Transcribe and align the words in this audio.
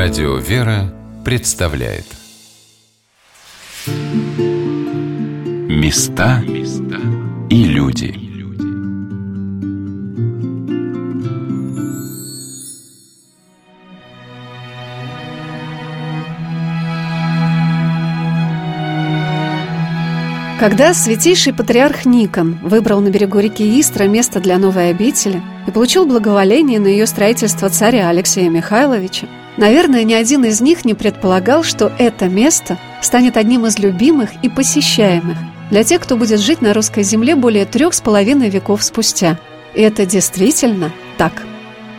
Радио 0.00 0.36
«Вера» 0.36 0.94
представляет. 1.24 2.04
Места 5.68 6.40
и 7.50 7.64
люди. 7.64 8.14
Когда 20.60 20.94
святейший 20.94 21.52
патриарх 21.52 22.04
Никон 22.04 22.60
выбрал 22.62 23.00
на 23.00 23.10
берегу 23.10 23.40
реки 23.40 23.80
Истра 23.80 24.04
место 24.04 24.38
для 24.38 24.58
новой 24.58 24.90
обители 24.90 25.42
и 25.66 25.72
получил 25.72 26.06
благоволение 26.06 26.78
на 26.78 26.86
ее 26.86 27.08
строительство 27.08 27.68
царя 27.68 28.08
Алексея 28.08 28.48
Михайловича, 28.48 29.26
Наверное, 29.58 30.04
ни 30.04 30.14
один 30.14 30.44
из 30.44 30.60
них 30.60 30.84
не 30.84 30.94
предполагал, 30.94 31.64
что 31.64 31.92
это 31.98 32.28
место 32.28 32.78
станет 33.02 33.36
одним 33.36 33.66
из 33.66 33.76
любимых 33.80 34.30
и 34.42 34.48
посещаемых 34.48 35.36
для 35.72 35.82
тех, 35.82 36.00
кто 36.00 36.16
будет 36.16 36.38
жить 36.38 36.62
на 36.62 36.72
русской 36.72 37.02
земле 37.02 37.34
более 37.34 37.64
трех 37.64 37.92
с 37.92 38.00
половиной 38.00 38.50
веков 38.50 38.84
спустя. 38.84 39.36
И 39.74 39.82
это 39.82 40.06
действительно 40.06 40.92
так. 41.16 41.42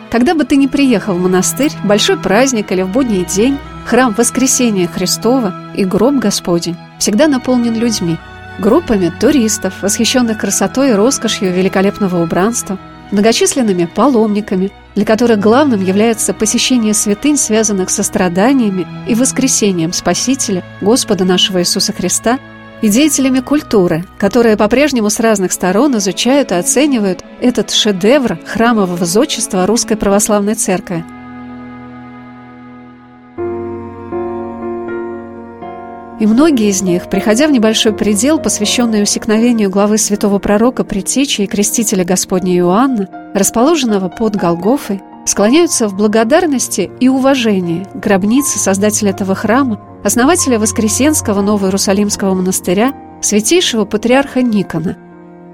Когда 0.10 0.36
бы 0.36 0.46
ты 0.46 0.56
ни 0.56 0.68
приехал 0.68 1.16
в 1.16 1.22
монастырь, 1.22 1.74
большой 1.84 2.18
праздник 2.18 2.72
или 2.72 2.82
в 2.82 2.88
будний 2.88 3.26
день, 3.26 3.58
храм 3.86 4.16
Воскресения 4.18 4.88
Христова 4.88 5.54
и 5.76 5.84
гроб 5.84 6.16
Господень 6.16 6.78
всегда 6.98 7.28
наполнен 7.28 7.76
людьми, 7.76 8.18
группами 8.58 9.12
туристов, 9.20 9.74
восхищенных 9.82 10.38
красотой 10.38 10.92
и 10.92 10.94
роскошью 10.94 11.54
великолепного 11.54 12.24
убранства, 12.24 12.80
многочисленными 13.12 13.86
паломниками, 13.86 14.72
для 14.96 15.06
которых 15.06 15.40
главным 15.40 15.84
является 15.84 16.34
посещение 16.34 16.94
святынь, 16.94 17.38
связанных 17.38 17.90
со 17.90 18.04
страданиями 18.04 18.88
и 19.08 19.16
воскресением 19.16 19.94
Спасителя, 19.94 20.64
Господа 20.82 21.26
нашего 21.26 21.60
Иисуса 21.62 21.94
Христа, 21.94 22.40
и 22.82 22.88
деятелями 22.88 23.42
культуры, 23.42 24.06
которые 24.18 24.56
по-прежнему 24.56 25.10
с 25.10 25.20
разных 25.20 25.52
сторон 25.52 25.98
изучают 25.98 26.52
и 26.52 26.56
оценивают 26.56 27.24
этот 27.42 27.72
шедевр 27.72 28.40
храмового 28.46 29.06
зодчества 29.06 29.66
Русской 29.66 29.98
Православной 29.98 30.56
Церкви– 30.56 31.04
И 36.20 36.28
многие 36.28 36.70
из 36.70 36.82
них, 36.82 37.10
приходя 37.10 37.48
в 37.48 37.52
небольшой 37.52 37.94
предел, 37.94 38.40
посвященный 38.40 39.04
усекновению 39.04 39.70
главы 39.70 39.98
святого 39.98 40.38
пророка 40.40 40.84
Притечи 40.84 41.42
и 41.42 41.48
крестителя 41.48 42.04
Господня 42.04 42.58
Иоанна, 42.58 43.08
расположенного 43.34 44.10
под 44.10 44.36
Голгофой, 44.36 45.02
склоняются 45.26 45.88
в 45.88 45.96
благодарности 45.96 46.92
и 47.00 47.08
уважении 47.08 47.86
к 47.94 47.96
гробнице 47.96 48.60
создателя 48.60 49.12
этого 49.12 49.34
храма, 49.34 49.80
основателя 50.04 50.60
Воскресенского 50.60 51.42
Новоиерусалимского 51.42 52.34
монастыря, 52.34 52.94
святейшего 53.22 53.86
патриарха 53.86 54.42
Никона. 54.42 54.98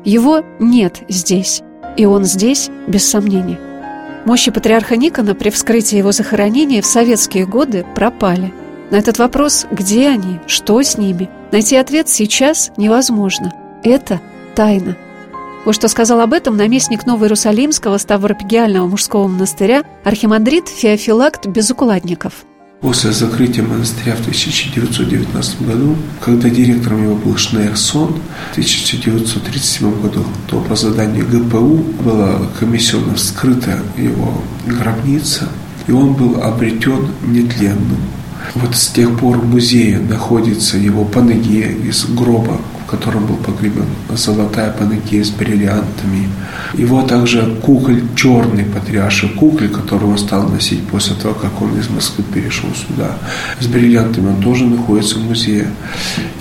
Его 0.04 0.42
нет 0.60 1.04
здесь, 1.10 1.62
и 1.96 2.06
он 2.06 2.26
здесь 2.26 2.70
без 2.88 3.08
сомнения. 3.08 3.60
Мощи 4.26 4.50
патриарха 4.50 4.98
Никона 4.98 5.36
при 5.36 5.52
вскрытии 5.52 5.98
его 5.98 6.12
захоронения 6.12 6.82
в 6.82 6.88
советские 6.88 7.46
годы 7.46 7.86
пропали– 7.94 8.52
на 8.92 8.98
этот 8.98 9.18
вопрос, 9.18 9.66
где 9.72 10.10
они, 10.10 10.40
что 10.48 10.82
с 10.82 10.98
ними, 10.98 11.30
найти 11.52 11.76
ответ 11.76 12.10
сейчас 12.10 12.72
невозможно. 12.78 13.54
Это 13.84 14.22
тайна. 14.56 14.96
Вот 15.66 15.74
что 15.74 15.88
сказал 15.88 16.22
об 16.22 16.34
этом 16.34 16.58
наместник 16.58 17.08
Новоиерусалимского 17.08 17.98
Ставропигиального 17.98 18.86
мужского 18.86 19.28
монастыря 19.28 19.84
архимандрит 20.04 20.68
Феофилакт 20.68 21.48
Безукладников. 21.48 22.46
После 22.82 23.12
закрытия 23.12 23.64
монастыря 23.64 24.16
в 24.16 24.20
1919 24.20 25.62
году, 25.64 25.96
когда 26.24 26.50
директором 26.50 27.04
его 27.04 27.16
был 27.16 27.36
Шнейрсон, 27.36 28.20
в 28.50 28.52
1937 28.52 30.02
году, 30.02 30.24
то 30.48 30.60
по 30.60 30.76
заданию 30.76 31.26
ГПУ 31.26 31.78
была 32.04 32.42
комиссионно 32.60 33.16
вскрыта 33.16 33.80
его 33.98 34.44
гробница, 34.68 35.50
и 35.88 35.92
он 35.92 36.14
был 36.14 36.44
обретен 36.44 37.08
нетленным. 37.24 37.98
Вот 38.54 38.76
с 38.76 38.88
тех 38.88 39.18
пор 39.20 39.40
в 39.40 39.50
музее 39.50 40.00
находится 40.00 40.78
его 40.78 41.04
панегия 41.04 41.72
из 41.72 42.06
гроба 42.06 42.60
в 42.86 42.88
котором 42.88 43.26
был 43.26 43.38
погребен 43.38 43.88
золотая 44.14 44.72
панагия 44.72 45.24
с 45.24 45.32
бриллиантами. 45.32 46.30
Его 46.76 47.02
также 47.02 47.56
куколь, 47.64 48.04
черный 48.16 48.64
патриарший 48.64 49.30
куколь, 49.30 49.70
который 49.70 50.08
он 50.08 50.20
стал 50.20 50.48
носить 50.50 50.86
после 50.88 51.16
того, 51.16 51.34
как 51.34 51.62
он 51.64 51.78
из 51.80 51.90
Москвы 51.90 52.24
перешел 52.32 52.70
сюда, 52.76 53.18
с 53.60 53.66
бриллиантами, 53.66 54.28
он 54.28 54.42
тоже 54.42 54.66
находится 54.66 55.18
в 55.18 55.24
музее. 55.24 55.68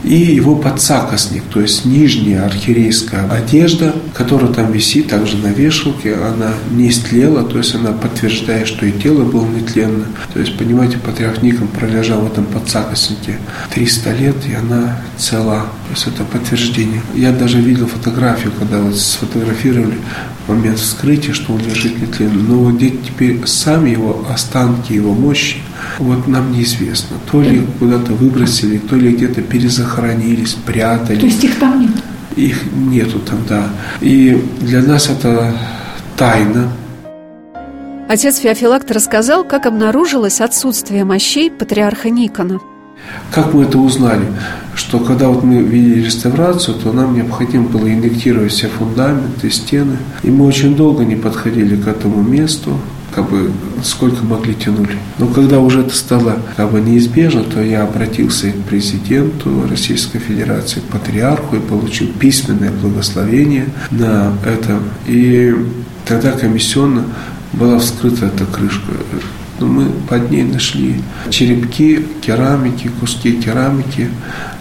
И 0.04 0.16
его 0.16 0.54
подсакосник, 0.54 1.44
то 1.44 1.62
есть 1.62 1.86
нижняя 1.86 2.44
архиерейская 2.44 3.26
одежда, 3.30 3.94
которая 4.12 4.52
там 4.52 4.70
висит 4.70 5.08
также 5.08 5.38
на 5.38 5.46
вешалке, 5.46 6.14
она 6.14 6.52
не 6.70 6.90
истлела, 6.90 7.42
то 7.42 7.56
есть 7.56 7.74
она 7.74 7.92
подтверждает, 7.92 8.68
что 8.68 8.84
и 8.84 8.92
тело 8.92 9.24
было 9.24 9.46
нетленно. 9.46 10.04
То 10.34 10.40
есть, 10.40 10.58
понимаете, 10.58 10.98
патриарх 10.98 11.42
Никон 11.42 11.68
пролежал 11.68 12.20
в 12.20 12.26
этом 12.30 12.44
подсакоснике 12.44 13.38
300 13.72 14.12
лет, 14.12 14.36
и 14.46 14.54
она 14.54 15.00
цела. 15.16 15.66
То 15.86 15.94
есть 15.94 16.06
это 16.06 16.24
подтверждение. 16.24 17.00
Я 17.14 17.32
даже 17.32 17.60
видел 17.60 17.86
фотографию, 17.86 18.52
когда 18.58 18.80
вот 18.80 18.96
сфотографировали 18.96 19.98
момент 20.46 20.78
вскрытия, 20.78 21.32
что 21.32 21.54
он 21.54 21.60
лежит 21.60 21.98
нетленно. 22.00 22.42
Но 22.42 22.58
вот 22.58 22.74
где 22.74 22.90
теперь 22.90 23.40
сами 23.46 23.90
его 23.90 24.26
останки, 24.30 24.92
его 24.92 25.14
мощи, 25.14 25.58
вот 25.98 26.28
нам 26.28 26.52
неизвестно. 26.52 27.16
То 27.30 27.40
ли 27.40 27.66
куда-то 27.78 28.12
выбросили, 28.12 28.78
то 28.78 28.96
ли 28.96 29.12
где-то 29.12 29.42
перезахоронились, 29.42 30.54
прятали. 30.54 31.20
То 31.20 31.26
есть 31.26 31.44
их 31.44 31.58
там 31.58 31.80
нет? 31.80 31.90
Их 32.36 32.62
нету 32.72 33.18
там, 33.20 33.38
да. 33.48 33.68
И 34.00 34.42
для 34.60 34.82
нас 34.82 35.08
это 35.08 35.54
тайна. 36.16 36.68
Отец 38.08 38.38
Феофилакт 38.38 38.90
рассказал, 38.90 39.44
как 39.44 39.66
обнаружилось 39.66 40.40
отсутствие 40.40 41.04
мощей 41.04 41.50
патриарха 41.50 42.10
Никона– 42.10 42.60
как 43.30 43.52
мы 43.52 43.64
это 43.64 43.78
узнали? 43.78 44.26
Что 44.74 44.98
когда 44.98 45.28
вот 45.28 45.42
мы 45.44 45.62
видели 45.62 46.04
реставрацию, 46.04 46.76
то 46.76 46.92
нам 46.92 47.14
необходимо 47.14 47.68
было 47.68 47.92
инъектировать 47.92 48.52
все 48.52 48.68
фундаменты, 48.68 49.50
стены. 49.50 49.96
И 50.22 50.30
мы 50.30 50.46
очень 50.46 50.76
долго 50.76 51.04
не 51.04 51.16
подходили 51.16 51.76
к 51.76 51.86
этому 51.86 52.22
месту, 52.22 52.78
как 53.14 53.30
бы 53.30 53.50
сколько 53.82 54.24
могли 54.24 54.54
тянули. 54.54 54.98
Но 55.18 55.28
когда 55.28 55.60
уже 55.60 55.80
это 55.80 55.94
стало 55.94 56.36
как 56.56 56.72
бы 56.72 56.80
неизбежно, 56.80 57.44
то 57.44 57.62
я 57.62 57.82
обратился 57.84 58.50
к 58.50 58.62
президенту 58.62 59.66
Российской 59.68 60.18
Федерации, 60.18 60.80
к 60.80 60.84
патриарху 60.84 61.56
и 61.56 61.60
получил 61.60 62.08
письменное 62.08 62.70
благословение 62.70 63.66
на 63.90 64.32
это. 64.44 64.78
И 65.06 65.54
тогда 66.06 66.32
комиссионно 66.32 67.04
была 67.52 67.78
вскрыта 67.78 68.26
эта 68.26 68.44
крышка 68.46 68.92
но 69.60 69.66
мы 69.66 69.86
под 70.08 70.30
ней 70.30 70.42
нашли 70.42 71.00
черепки, 71.30 72.04
керамики, 72.20 72.90
куски 73.00 73.32
керамики, 73.32 74.08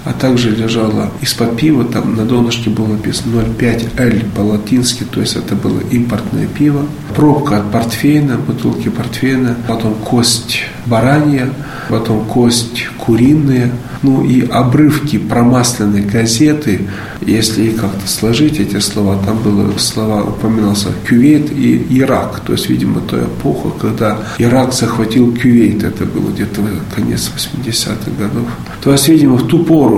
а 0.05 0.13
также 0.13 0.49
лежало 0.49 1.11
из-под 1.21 1.55
пива, 1.55 1.85
там 1.85 2.15
на 2.15 2.25
донышке 2.25 2.69
было 2.69 2.87
написано 2.87 3.41
0,5L 3.41 4.25
по-латински, 4.35 5.03
то 5.03 5.21
есть 5.21 5.35
это 5.35 5.55
было 5.55 5.79
импортное 5.91 6.47
пиво. 6.47 6.85
Пробка 7.15 7.57
от 7.57 7.71
портфейна, 7.71 8.37
бутылки 8.37 8.89
портфейна, 8.89 9.55
потом 9.67 9.95
кость 9.95 10.63
баранья, 10.85 11.49
потом 11.89 12.25
кость 12.25 12.87
куриная, 12.97 13.71
ну 14.01 14.23
и 14.23 14.45
обрывки 14.47 15.17
промасленной 15.17 16.01
газеты, 16.01 16.81
если 17.25 17.69
как-то 17.69 18.07
сложить 18.07 18.59
эти 18.59 18.79
слова, 18.79 19.17
там 19.25 19.37
было 19.41 19.77
слова, 19.77 20.23
упоминался 20.23 20.89
Кювейт 21.07 21.51
и 21.51 21.85
Ирак, 21.99 22.41
то 22.41 22.53
есть, 22.53 22.69
видимо, 22.69 22.99
то 23.01 23.17
эпоха, 23.17 23.69
когда 23.79 24.17
Ирак 24.37 24.73
захватил 24.73 25.33
Кювейт, 25.33 25.83
это 25.83 26.05
было 26.05 26.29
где-то 26.31 26.61
конец 26.93 27.31
80-х 27.35 28.11
годов. 28.19 28.47
То 28.81 28.91
есть, 28.91 29.07
видимо, 29.07 29.37
в 29.37 29.47
ту 29.47 29.59
пору 29.63 29.92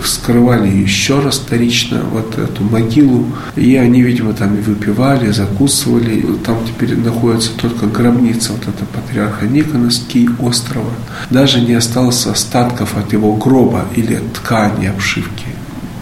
вскрывали 0.00 0.68
еще 0.68 1.20
раз 1.20 1.38
вторично 1.38 2.02
вот 2.10 2.38
эту 2.38 2.62
могилу, 2.64 3.26
и 3.56 3.76
они, 3.76 4.02
видимо, 4.02 4.32
там 4.32 4.56
и 4.56 4.60
выпивали, 4.60 5.30
закусывали. 5.30 6.24
Там 6.44 6.58
теперь 6.66 6.96
находится 6.96 7.50
только 7.56 7.86
гробница 7.86 8.52
вот 8.52 8.62
этого 8.62 8.86
патриарха 8.86 9.46
Никона 9.46 9.90
с 9.90 10.02
острова. 10.40 10.90
Даже 11.30 11.60
не 11.60 11.74
осталось 11.74 12.26
остатков 12.26 12.96
от 12.96 13.12
его 13.12 13.34
гроба 13.34 13.84
или 13.96 14.20
ткани, 14.34 14.86
обшивки. 14.86 15.46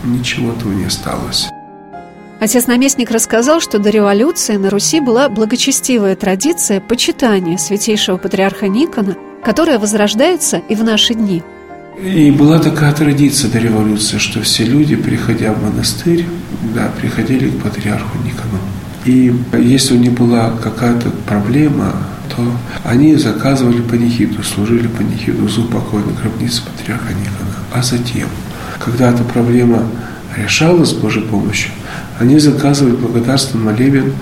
Ничего 0.05 0.53
этого 0.53 0.73
не 0.73 0.85
осталось. 0.85 1.47
Отец-наместник 2.39 3.11
рассказал, 3.11 3.61
что 3.61 3.79
до 3.79 3.89
революции 3.89 4.57
на 4.57 4.69
Руси 4.69 5.01
была 5.01 5.31
благочестивая 5.31 6.17
традиция 6.17 6.81
почитания 6.81 7.57
святейшего 7.57 8.19
патриарха 8.19 8.69
Никона, 8.69 9.17
которая 9.43 9.79
возрождается 9.79 10.59
и 10.59 10.75
в 10.75 10.85
наши 10.85 11.15
дни– 11.15 11.43
и 11.99 12.31
была 12.31 12.59
такая 12.59 12.93
традиция 12.93 13.51
до 13.51 13.59
революции, 13.59 14.19
что 14.19 14.43
все 14.43 14.65
люди, 14.65 14.97
приходя 14.97 15.53
в 15.53 15.63
монастырь, 15.63 16.27
да, 16.75 16.91
приходили 17.01 17.49
к 17.49 17.63
патриарху 17.63 18.19
Никону. 18.19 18.59
И 19.05 19.35
если 19.59 19.95
у 19.95 19.99
них 19.99 20.13
была 20.13 20.51
какая-то 20.63 21.11
проблема, 21.27 21.93
то 22.35 22.43
они 22.85 23.15
заказывали 23.17 23.81
панихиду, 23.81 24.43
служили 24.43 24.89
панихиду 24.89 25.49
за 25.49 25.63
упокойной 25.63 26.13
гробницы 26.21 26.63
патриарха 26.63 27.13
Никона. 27.15 27.57
А 27.73 27.83
затем, 27.83 28.29
когда 28.79 29.11
эта 29.11 29.25
проблема 29.25 29.85
решалась 30.37 30.91
с 30.91 30.93
Божьей 30.93 31.23
помощью, 31.23 31.71
они 32.19 32.39
заказывали 32.39 32.97
благодарственный 32.97 33.65
молебен, 33.65 34.13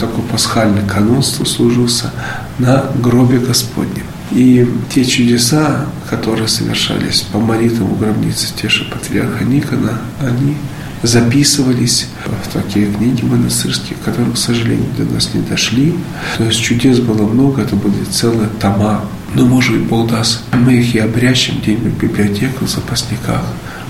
такой 0.00 0.24
пасхальный 0.24 0.82
канон 0.88 1.22
служился 1.22 2.10
на 2.58 2.86
гробе 3.00 3.38
Господнем. 3.38 4.04
И 4.32 4.66
те 4.92 5.04
чудеса, 5.04 5.86
которые 6.08 6.48
совершались 6.48 7.20
по 7.20 7.38
молитвам 7.38 7.88
в 7.88 7.98
гробнице 7.98 8.48
Теша 8.54 8.84
Патриарха 8.84 9.44
Никона, 9.44 10.00
они 10.20 10.56
записывались 11.02 12.06
в 12.24 12.52
такие 12.52 12.86
книги 12.86 13.22
монастырские, 13.22 13.96
которые, 14.04 14.32
к 14.32 14.38
сожалению, 14.38 14.86
до 14.96 15.04
нас 15.04 15.34
не 15.34 15.42
дошли. 15.42 15.94
То 16.38 16.44
есть 16.44 16.62
чудес 16.62 16.98
было 17.00 17.26
много, 17.26 17.62
это 17.62 17.76
были 17.76 18.04
целые 18.04 18.48
тома. 18.60 19.04
Но, 19.34 19.44
может 19.44 19.76
быть, 19.76 19.86
Бог 19.88 20.10
даст, 20.10 20.40
мы 20.52 20.74
их 20.74 20.94
и 20.94 20.98
обрящем 20.98 21.60
где-нибудь 21.60 21.94
в 21.94 21.98
библиотеку, 21.98 22.64
в 22.64 22.70
запасниках. 22.70 23.42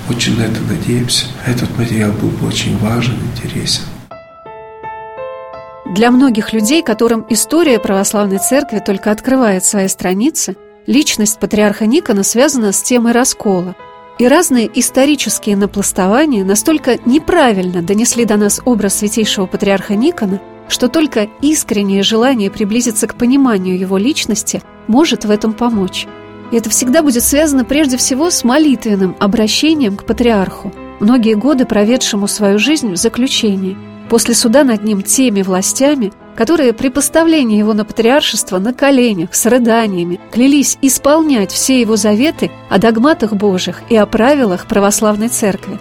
Очень 0.08 0.36
на 0.36 0.42
это 0.42 0.60
надеемся. 0.68 1.26
Этот 1.46 1.78
материал 1.78 2.12
был 2.12 2.28
бы 2.28 2.48
очень 2.48 2.76
важен, 2.78 3.14
интересен. 3.32 3.82
Для 5.94 6.10
многих 6.10 6.52
людей, 6.52 6.82
которым 6.82 7.24
история 7.28 7.78
православной 7.78 8.38
церкви 8.38 8.82
только 8.84 9.12
открывает 9.12 9.64
свои 9.64 9.86
страницы, 9.86 10.56
личность 10.88 11.38
патриарха 11.38 11.86
Никона 11.86 12.24
связана 12.24 12.72
с 12.72 12.82
темой 12.82 13.12
раскола. 13.12 13.76
И 14.18 14.26
разные 14.26 14.68
исторические 14.74 15.56
напластования 15.56 16.44
настолько 16.44 16.98
неправильно 17.04 17.80
донесли 17.80 18.24
до 18.24 18.36
нас 18.36 18.60
образ 18.64 18.98
святейшего 18.98 19.46
патриарха 19.46 19.94
Никона, 19.94 20.40
что 20.66 20.88
только 20.88 21.28
искреннее 21.40 22.02
желание 22.02 22.50
приблизиться 22.50 23.06
к 23.06 23.14
пониманию 23.14 23.78
его 23.78 23.96
личности 23.96 24.62
может 24.88 25.24
в 25.24 25.30
этом 25.30 25.52
помочь. 25.52 26.08
И 26.50 26.56
это 26.56 26.70
всегда 26.70 27.02
будет 27.02 27.22
связано 27.22 27.64
прежде 27.64 27.98
всего 27.98 28.30
с 28.30 28.42
молитвенным 28.42 29.14
обращением 29.20 29.96
к 29.96 30.04
патриарху, 30.06 30.72
многие 30.98 31.34
годы 31.34 31.66
проведшему 31.66 32.26
свою 32.26 32.58
жизнь 32.58 32.90
в 32.90 32.96
заключении– 32.96 33.76
после 34.08 34.34
суда 34.34 34.64
над 34.64 34.84
ним 34.84 35.02
теми 35.02 35.42
властями, 35.42 36.12
которые 36.36 36.72
при 36.72 36.88
поставлении 36.88 37.58
его 37.58 37.74
на 37.74 37.84
патриаршество 37.84 38.58
на 38.58 38.72
коленях 38.72 39.34
с 39.34 39.46
рыданиями 39.46 40.20
клялись 40.32 40.78
исполнять 40.82 41.52
все 41.52 41.80
его 41.80 41.96
заветы 41.96 42.50
о 42.68 42.78
догматах 42.78 43.32
Божьих 43.32 43.82
и 43.88 43.96
о 43.96 44.06
правилах 44.06 44.66
православной 44.66 45.28
церкви. 45.28 45.78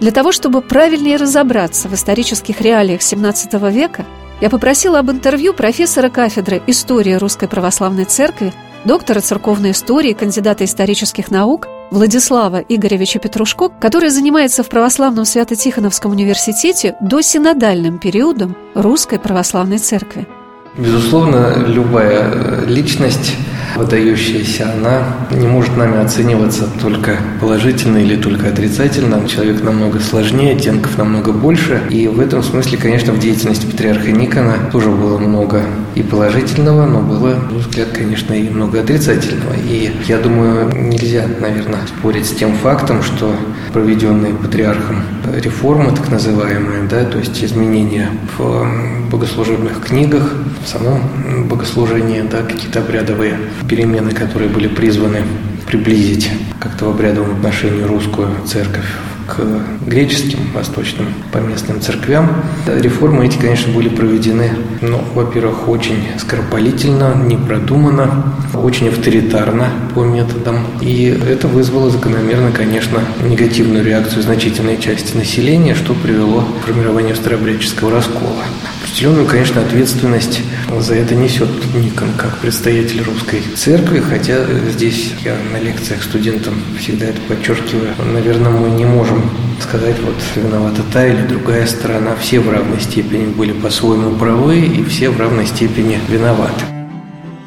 Для 0.00 0.10
того, 0.12 0.32
чтобы 0.32 0.62
правильнее 0.62 1.16
разобраться 1.16 1.88
в 1.88 1.94
исторических 1.94 2.60
реалиях 2.62 3.00
XVII 3.00 3.70
века, 3.70 4.06
я 4.40 4.48
попросила 4.48 5.00
об 5.00 5.10
интервью 5.10 5.52
профессора 5.52 6.08
кафедры 6.08 6.62
истории 6.66 7.12
Русской 7.12 7.46
Православной 7.46 8.06
Церкви, 8.06 8.54
доктора 8.86 9.20
церковной 9.20 9.72
истории, 9.72 10.14
кандидата 10.14 10.64
исторических 10.64 11.30
наук 11.30 11.68
Владислава 11.90 12.58
Игоревича 12.58 13.18
Петрушко, 13.18 13.68
который 13.68 14.10
занимается 14.10 14.62
в 14.62 14.68
Православном 14.68 15.24
Свято-Тихоновском 15.24 16.12
университете 16.12 16.96
до 17.00 17.20
синодальным 17.20 17.98
периодом 17.98 18.56
Русской 18.74 19.18
Православной 19.18 19.78
Церкви. 19.78 20.28
Безусловно, 20.76 21.64
любая 21.66 22.64
личность 22.66 23.36
выдающаяся, 23.76 24.72
она 24.72 25.02
не 25.30 25.46
может 25.46 25.76
нами 25.76 26.02
оцениваться 26.02 26.68
только 26.80 27.16
положительно 27.40 27.98
или 27.98 28.16
только 28.16 28.48
отрицательно. 28.48 29.26
Человек 29.28 29.62
намного 29.62 30.00
сложнее, 30.00 30.54
оттенков 30.54 30.98
намного 30.98 31.32
больше. 31.32 31.82
И 31.90 32.06
в 32.08 32.20
этом 32.20 32.42
смысле, 32.42 32.78
конечно, 32.78 33.12
в 33.12 33.18
деятельности 33.18 33.66
патриарха 33.66 34.10
Никона 34.12 34.56
тоже 34.72 34.90
было 34.90 35.18
много 35.18 35.62
и 35.94 36.02
положительного, 36.02 36.86
но 36.86 37.00
было, 37.00 37.34
на 37.34 37.50
мой 37.50 37.60
взгляд, 37.60 37.88
конечно, 37.88 38.34
и 38.34 38.48
много 38.48 38.80
отрицательного. 38.80 39.54
И 39.54 39.92
я 40.06 40.18
думаю, 40.18 40.70
нельзя, 40.74 41.26
наверное, 41.40 41.80
спорить 41.86 42.26
с 42.26 42.30
тем 42.32 42.54
фактом, 42.54 43.02
что 43.02 43.34
проведенные 43.72 44.34
патриархом 44.34 45.02
реформы, 45.36 45.90
так 45.94 46.10
называемые, 46.10 46.82
да, 46.88 47.04
то 47.04 47.18
есть 47.18 47.42
изменения 47.42 48.10
в 48.36 49.10
богослужебных 49.10 49.82
книгах, 49.84 50.34
в 50.64 50.68
самом 50.68 51.48
богослужении, 51.48 52.22
да, 52.22 52.42
какие-то 52.42 52.80
обрядовые 52.80 53.38
перемены, 53.68 54.12
которые 54.12 54.48
были 54.48 54.68
призваны 54.68 55.22
приблизить 55.66 56.30
как-то 56.58 56.86
в 56.86 56.90
обрядовом 56.90 57.36
отношении 57.36 57.82
русскую 57.82 58.28
церковь 58.46 58.86
к 59.30 59.86
греческим, 59.86 60.38
восточным, 60.52 61.06
поместным 61.32 61.80
церквям. 61.80 62.42
Реформы 62.66 63.26
эти, 63.26 63.38
конечно, 63.38 63.72
были 63.72 63.88
проведены, 63.88 64.50
ну, 64.80 65.02
во-первых, 65.14 65.68
очень 65.68 66.08
скоропалительно, 66.18 67.14
непродуманно, 67.14 68.34
очень 68.54 68.88
авторитарно 68.88 69.68
по 69.94 70.04
методам. 70.04 70.66
И 70.80 71.04
это 71.28 71.46
вызвало 71.46 71.90
закономерно, 71.90 72.50
конечно, 72.50 72.98
негативную 73.22 73.84
реакцию 73.84 74.22
значительной 74.22 74.78
части 74.78 75.16
населения, 75.16 75.74
что 75.74 75.94
привело 75.94 76.42
к 76.42 76.66
формированию 76.66 77.14
старообрядческого 77.14 77.92
раскола. 77.92 78.44
Определенную, 78.82 79.26
конечно, 79.26 79.60
ответственность 79.60 80.40
за 80.78 80.94
это 80.94 81.14
несет 81.14 81.48
Никон 81.74 82.08
как 82.16 82.38
представитель 82.38 83.02
русской 83.02 83.40
церкви, 83.54 84.00
хотя 84.00 84.38
здесь 84.70 85.12
я 85.24 85.36
на 85.52 85.62
лекциях 85.62 86.02
студентам 86.02 86.54
всегда 86.78 87.06
это 87.06 87.20
подчеркиваю. 87.28 87.94
Наверное, 88.12 88.50
мы 88.50 88.70
не 88.70 88.84
можем 88.84 89.19
сказать, 89.60 89.96
вот 90.00 90.14
виновата 90.36 90.82
та 90.92 91.06
или 91.06 91.26
другая 91.26 91.66
сторона. 91.66 92.14
Все 92.16 92.40
в 92.40 92.50
равной 92.50 92.80
степени 92.80 93.26
были 93.26 93.52
по-своему 93.52 94.16
правы 94.16 94.60
и 94.60 94.84
все 94.84 95.10
в 95.10 95.18
равной 95.18 95.46
степени 95.46 95.98
виноваты. 96.08 96.64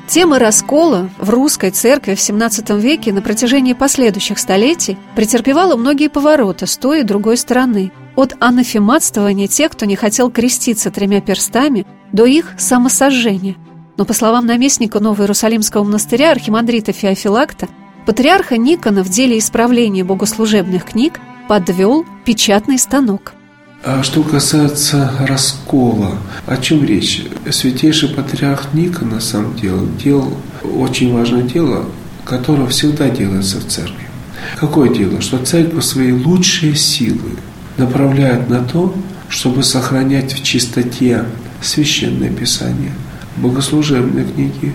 Тема 0.08 0.38
раскола 0.38 1.10
в 1.18 1.30
русской 1.30 1.72
церкви 1.72 2.16
в 2.16 2.20
XVII 2.20 2.80
веке 2.80 3.14
на 3.14 3.22
протяжении 3.22 3.74
последующих 3.74 4.38
столетий 4.38 4.98
претерпевала 5.16 5.76
многие 5.76 6.10
повороты 6.10 6.68
с 6.68 6.78
той 6.78 7.02
и 7.02 7.04
другой 7.04 7.38
стороны– 7.38 7.92
от 8.16 8.36
анафематствования 8.40 9.48
тех, 9.48 9.72
кто 9.72 9.86
не 9.86 9.96
хотел 9.96 10.30
креститься 10.30 10.92
тремя 10.92 11.22
перстами, 11.22 11.86
до 12.12 12.26
их 12.26 12.54
самосожжения. 12.58 13.56
Но, 13.98 14.06
по 14.06 14.14
словам 14.14 14.46
наместника 14.46 15.00
Новоиерусалимского 15.00 15.84
монастыря 15.84 16.32
архимандрита 16.32 16.92
Феофилакта, 16.92 17.68
патриарха 18.06 18.58
Никона 18.58 19.04
в 19.04 19.10
деле 19.10 19.38
исправления 19.38 20.04
богослужебных 20.04 20.86
книг 20.86 21.20
подвел 21.48 22.06
печатный 22.26 22.78
станок. 22.78 23.34
А 23.86 24.02
что 24.02 24.24
касается 24.24 25.12
раскола, 25.20 26.18
о 26.48 26.58
чем 26.58 26.86
речь? 26.86 27.24
Святейший 27.52 28.10
патриарх 28.10 28.74
Ника, 28.74 29.04
на 29.04 29.20
самом 29.20 29.56
деле, 29.56 29.88
делал 30.02 30.38
очень 30.64 31.14
важное 31.14 31.42
дело, 31.42 31.86
которое 32.24 32.68
всегда 32.68 33.10
делается 33.10 33.60
в 33.60 33.68
церкви. 33.68 34.08
Какое 34.58 34.90
дело? 34.90 35.20
Что 35.20 35.38
церковь 35.38 35.84
свои 35.84 36.14
лучшие 36.14 36.76
силы 36.76 37.38
направляет 37.78 38.50
на 38.50 38.64
то, 38.64 38.96
чтобы 39.28 39.64
сохранять 39.64 40.34
в 40.34 40.44
чистоте 40.44 41.26
священное 41.62 42.30
писание, 42.30 42.94
богослужебные 43.38 44.26
книги 44.26 44.74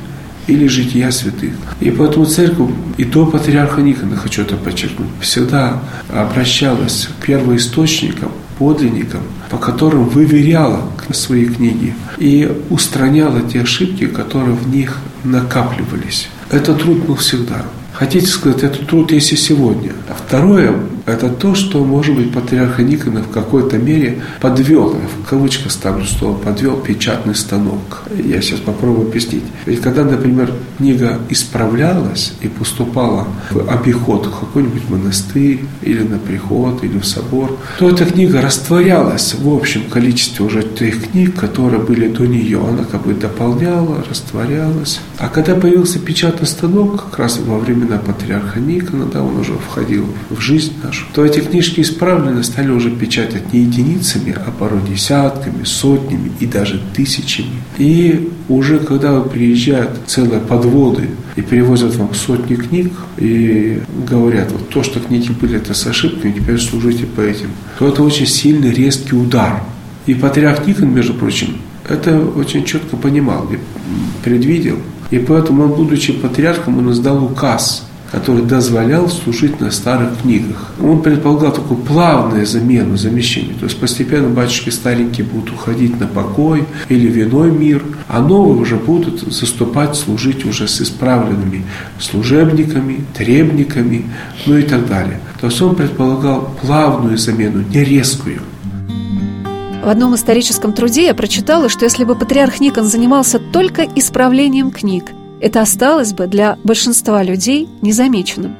или 0.48 0.66
жития 0.66 1.10
святых. 1.10 1.52
И 1.80 1.90
поэтому 1.90 2.26
церковь 2.26 2.70
и 2.96 3.04
до 3.04 3.26
патриарха 3.26 3.80
Никона, 3.82 4.16
хочу 4.16 4.42
это 4.42 4.56
подчеркнуть, 4.56 5.08
всегда 5.20 5.80
обращалась 6.08 7.08
к 7.20 7.26
первоисточникам, 7.26 8.32
подлинникам, 8.58 9.22
по 9.50 9.58
которым 9.58 10.08
выверяла 10.08 10.82
свои 11.12 11.44
книги 11.46 11.94
и 12.18 12.50
устраняла 12.70 13.40
те 13.42 13.60
ошибки, 13.62 14.06
которые 14.06 14.56
в 14.56 14.68
них 14.68 14.98
накапливались. 15.24 16.28
Это 16.50 16.74
труд 16.74 16.98
был 17.04 17.16
всегда. 17.16 17.62
Хотите 17.92 18.26
сказать, 18.26 18.62
этот 18.62 18.86
труд 18.86 19.10
есть 19.12 19.32
и 19.32 19.36
сегодня. 19.36 19.92
А 20.08 20.14
второе, 20.14 20.74
это 21.08 21.28
то, 21.28 21.54
что, 21.54 21.84
может 21.84 22.16
быть, 22.16 22.32
патриарх 22.32 22.78
Никона 22.78 23.22
в 23.22 23.30
какой-то 23.30 23.78
мере 23.78 24.22
подвел, 24.40 24.90
в 24.90 25.28
кавычках 25.28 25.72
ставлю 25.72 26.04
слово, 26.04 26.36
подвел 26.36 26.76
печатный 26.76 27.34
станок. 27.34 28.02
Я 28.16 28.40
сейчас 28.40 28.60
попробую 28.60 29.08
объяснить. 29.08 29.44
Ведь 29.66 29.80
когда, 29.80 30.04
например, 30.04 30.52
книга 30.78 31.18
исправлялась 31.28 32.32
и 32.40 32.48
поступала 32.48 33.26
в 33.50 33.68
обиход 33.70 34.26
в 34.26 34.40
какой-нибудь 34.40 34.88
монастырь, 34.88 35.60
или 35.82 36.02
на 36.02 36.18
приход, 36.18 36.84
или 36.84 36.98
в 36.98 37.04
собор, 37.04 37.56
то 37.78 37.88
эта 37.88 38.04
книга 38.04 38.40
растворялась 38.40 39.34
в 39.34 39.48
общем 39.48 39.82
количестве 39.88 40.44
уже 40.44 40.62
тех 40.62 41.10
книг, 41.10 41.34
которые 41.34 41.82
были 41.82 42.08
до 42.08 42.26
нее. 42.26 42.60
Она 42.60 42.84
как 42.84 43.06
бы 43.06 43.14
дополняла, 43.14 44.04
растворялась. 44.08 45.00
А 45.18 45.28
когда 45.28 45.54
появился 45.54 45.98
печатный 45.98 46.46
станок, 46.46 47.04
как 47.04 47.18
раз 47.18 47.38
во 47.38 47.58
времена 47.58 47.98
патриарха 47.98 48.60
Никона, 48.60 49.06
да, 49.06 49.22
он 49.22 49.36
уже 49.38 49.54
входил 49.54 50.06
в 50.30 50.40
жизнь 50.40 50.72
нашу, 50.82 50.97
нашу, 50.98 51.06
то 51.12 51.24
эти 51.24 51.40
книжки 51.40 51.80
исправлены 51.80 52.42
стали 52.42 52.70
уже 52.70 52.90
печатать 52.90 53.52
не 53.52 53.60
единицами, 53.60 54.34
а 54.34 54.50
порой 54.50 54.80
десятками, 54.88 55.64
сотнями 55.64 56.30
и 56.40 56.46
даже 56.46 56.80
тысячами. 56.94 57.62
И 57.78 58.30
уже 58.48 58.78
когда 58.78 59.20
приезжают 59.20 59.90
целые 60.06 60.40
подводы 60.40 61.08
и 61.36 61.42
перевозят 61.42 61.94
вам 61.96 62.14
сотни 62.14 62.54
книг 62.54 62.92
и 63.18 63.80
говорят, 64.08 64.52
вот 64.52 64.68
то, 64.68 64.82
что 64.82 65.00
книги 65.00 65.30
были, 65.32 65.56
это 65.56 65.74
с 65.74 65.86
ошибками, 65.86 66.32
теперь 66.32 66.58
служите 66.58 67.06
по 67.06 67.20
этим, 67.20 67.50
то 67.78 67.88
это 67.88 68.02
очень 68.02 68.26
сильный 68.26 68.72
резкий 68.72 69.16
удар. 69.16 69.62
И 70.06 70.14
патриарх 70.14 70.66
Никон, 70.66 70.94
между 70.94 71.14
прочим, 71.14 71.58
это 71.88 72.18
очень 72.20 72.64
четко 72.64 72.96
понимал 72.96 73.46
и 73.52 73.58
предвидел. 74.24 74.76
И 75.10 75.18
поэтому 75.18 75.64
он, 75.64 75.72
будучи 75.72 76.12
патриархом, 76.12 76.78
он 76.78 76.92
издал 76.92 77.24
указ– 77.24 77.84
который 78.10 78.42
дозволял 78.42 79.08
служить 79.08 79.60
на 79.60 79.70
старых 79.70 80.22
книгах. 80.22 80.72
Он 80.82 81.02
предполагал 81.02 81.52
такую 81.52 81.80
плавную 81.80 82.46
замену, 82.46 82.96
замещение. 82.96 83.54
То 83.54 83.66
есть 83.66 83.78
постепенно 83.78 84.28
батюшки 84.28 84.70
старенькие 84.70 85.26
будут 85.26 85.52
уходить 85.52 85.98
на 86.00 86.06
покой 86.06 86.64
или 86.88 87.08
в 87.08 87.22
иной 87.22 87.50
мир, 87.50 87.82
а 88.08 88.20
новые 88.20 88.58
уже 88.60 88.76
будут 88.76 89.20
заступать, 89.32 89.96
служить 89.96 90.44
уже 90.44 90.68
с 90.68 90.80
исправленными 90.80 91.64
служебниками, 91.98 93.04
требниками, 93.14 94.06
ну 94.46 94.56
и 94.56 94.62
так 94.62 94.88
далее. 94.88 95.20
То 95.40 95.46
есть 95.46 95.60
он 95.60 95.74
предполагал 95.76 96.54
плавную 96.62 97.18
замену, 97.18 97.62
не 97.62 97.84
резкую. 97.84 98.40
В 99.82 99.88
одном 99.88 100.14
историческом 100.14 100.72
труде 100.72 101.06
я 101.06 101.14
прочитала, 101.14 101.68
что 101.68 101.84
если 101.84 102.04
бы 102.04 102.14
патриарх 102.14 102.60
Никон 102.60 102.84
занимался 102.84 103.38
только 103.38 103.84
исправлением 103.94 104.70
книг, 104.70 105.12
это 105.40 105.60
осталось 105.60 106.12
бы 106.12 106.26
для 106.26 106.58
большинства 106.64 107.22
людей 107.22 107.68
незамеченным. 107.82 108.56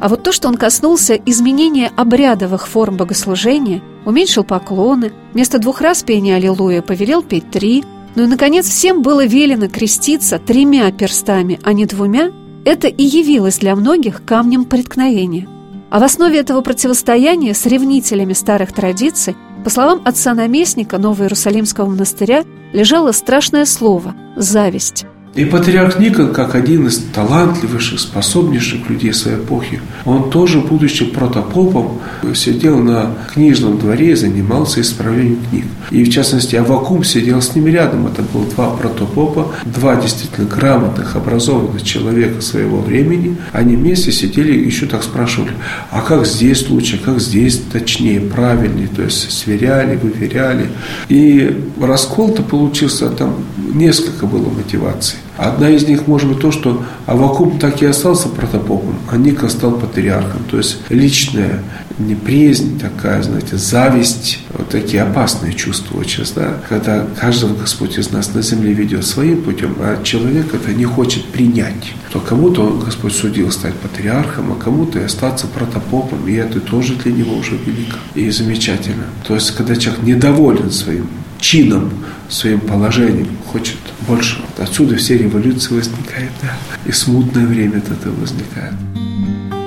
А 0.00 0.08
вот 0.08 0.22
то, 0.24 0.32
что 0.32 0.48
он 0.48 0.56
коснулся 0.56 1.14
изменения 1.14 1.92
обрядовых 1.96 2.66
форм 2.66 2.96
богослужения, 2.96 3.80
уменьшил 4.04 4.42
поклоны, 4.42 5.12
вместо 5.32 5.58
двух 5.58 5.80
раз 5.80 6.02
пения 6.02 6.36
«Аллилуйя» 6.36 6.82
повелел 6.82 7.22
петь 7.22 7.50
три, 7.50 7.84
ну 8.14 8.24
и, 8.24 8.26
наконец, 8.26 8.68
всем 8.68 9.02
было 9.02 9.24
велено 9.24 9.68
креститься 9.68 10.38
тремя 10.38 10.90
перстами, 10.90 11.60
а 11.62 11.72
не 11.72 11.86
двумя, 11.86 12.32
это 12.64 12.88
и 12.88 13.04
явилось 13.04 13.58
для 13.58 13.76
многих 13.76 14.24
камнем 14.24 14.64
преткновения. 14.64 15.48
А 15.90 15.98
в 15.98 16.02
основе 16.02 16.38
этого 16.38 16.62
противостояния 16.62 17.54
с 17.54 17.66
ревнителями 17.66 18.32
старых 18.32 18.72
традиций, 18.72 19.36
по 19.62 19.70
словам 19.70 20.02
отца-наместника 20.04 20.98
Новоиерусалимского 20.98 21.88
монастыря, 21.88 22.44
лежало 22.72 23.12
страшное 23.12 23.66
слово– 23.66 24.14
зависть. 24.36 25.06
И 25.34 25.46
патриарх 25.46 25.98
Никон, 25.98 26.34
как 26.34 26.54
один 26.54 26.88
из 26.88 26.98
талантливейших, 26.98 27.98
способнейших 28.00 28.90
людей 28.90 29.14
своей 29.14 29.38
эпохи, 29.38 29.80
он 30.04 30.28
тоже, 30.28 30.60
будучи 30.60 31.06
протопопом, 31.06 32.00
сидел 32.34 32.78
на 32.78 33.12
книжном 33.32 33.78
дворе 33.78 34.10
и 34.10 34.14
занимался 34.14 34.82
исправлением 34.82 35.38
книг. 35.48 35.64
И, 35.90 36.04
в 36.04 36.10
частности, 36.10 36.56
Авакум 36.56 37.02
сидел 37.02 37.40
с 37.40 37.54
ним 37.54 37.66
рядом. 37.68 38.06
Это 38.08 38.20
было 38.20 38.44
два 38.44 38.70
протопопа, 38.70 39.54
два 39.64 39.96
действительно 39.96 40.46
грамотных, 40.46 41.16
образованных 41.16 41.82
человека 41.82 42.42
своего 42.42 42.82
времени. 42.82 43.38
Они 43.52 43.76
вместе 43.76 44.12
сидели 44.12 44.52
и 44.52 44.66
еще 44.66 44.84
так 44.84 45.02
спрашивали, 45.02 45.52
а 45.90 46.02
как 46.02 46.26
здесь 46.26 46.68
лучше, 46.68 47.00
как 47.02 47.20
здесь 47.20 47.58
точнее, 47.72 48.20
правильнее, 48.20 48.88
то 48.94 49.02
есть 49.02 49.32
сверяли, 49.32 49.96
выверяли. 49.96 50.68
И 51.08 51.58
раскол-то 51.80 52.42
получился, 52.42 53.08
там 53.08 53.36
несколько 53.56 54.26
было 54.26 54.50
мотиваций. 54.50 55.16
Одна 55.42 55.70
из 55.70 55.88
них 55.88 56.06
может 56.06 56.28
быть 56.28 56.40
то, 56.40 56.52
что 56.52 56.84
Авакум 57.06 57.58
так 57.58 57.82
и 57.82 57.86
остался 57.86 58.28
протопопом, 58.28 58.94
а 59.10 59.16
Ника 59.16 59.48
стал 59.48 59.72
патриархом. 59.72 60.44
То 60.50 60.58
есть 60.58 60.78
личная 60.88 61.62
неприязнь 61.98 62.78
такая, 62.78 63.22
знаете, 63.22 63.56
зависть, 63.56 64.38
вот 64.56 64.68
такие 64.68 65.02
опасные 65.02 65.52
чувства 65.52 65.98
очень, 65.98 66.24
да, 66.36 66.58
когда 66.68 67.04
каждого 67.20 67.54
Господь 67.54 67.98
из 67.98 68.12
нас 68.12 68.34
на 68.34 68.42
земле 68.42 68.72
ведет 68.72 69.04
своим 69.04 69.42
путем, 69.42 69.74
а 69.80 70.02
человек 70.04 70.54
это 70.54 70.72
не 70.72 70.84
хочет 70.84 71.24
принять. 71.26 71.92
То 72.12 72.20
кому-то 72.20 72.80
Господь 72.84 73.12
судил 73.12 73.50
стать 73.50 73.74
патриархом, 73.74 74.52
а 74.52 74.62
кому-то 74.62 75.00
и 75.00 75.04
остаться 75.04 75.46
протопопом, 75.48 76.28
и 76.28 76.34
это 76.34 76.60
тоже 76.60 76.94
для 76.94 77.12
него 77.12 77.34
уже 77.34 77.56
велико 77.56 77.96
и 78.14 78.30
замечательно. 78.30 79.04
То 79.26 79.34
есть, 79.34 79.50
когда 79.52 79.74
человек 79.74 80.02
недоволен 80.02 80.70
своим 80.70 81.08
чином, 81.42 81.90
своим 82.28 82.60
положением, 82.60 83.36
хочет 83.52 83.76
больше. 84.08 84.38
Отсюда 84.56 84.96
все 84.96 85.18
революции 85.18 85.74
возникают, 85.74 86.30
да. 86.40 86.56
И 86.86 86.92
смутное 86.92 87.46
время 87.46 87.78
от 87.78 87.90
этого 87.90 88.14
возникает. 88.14 88.72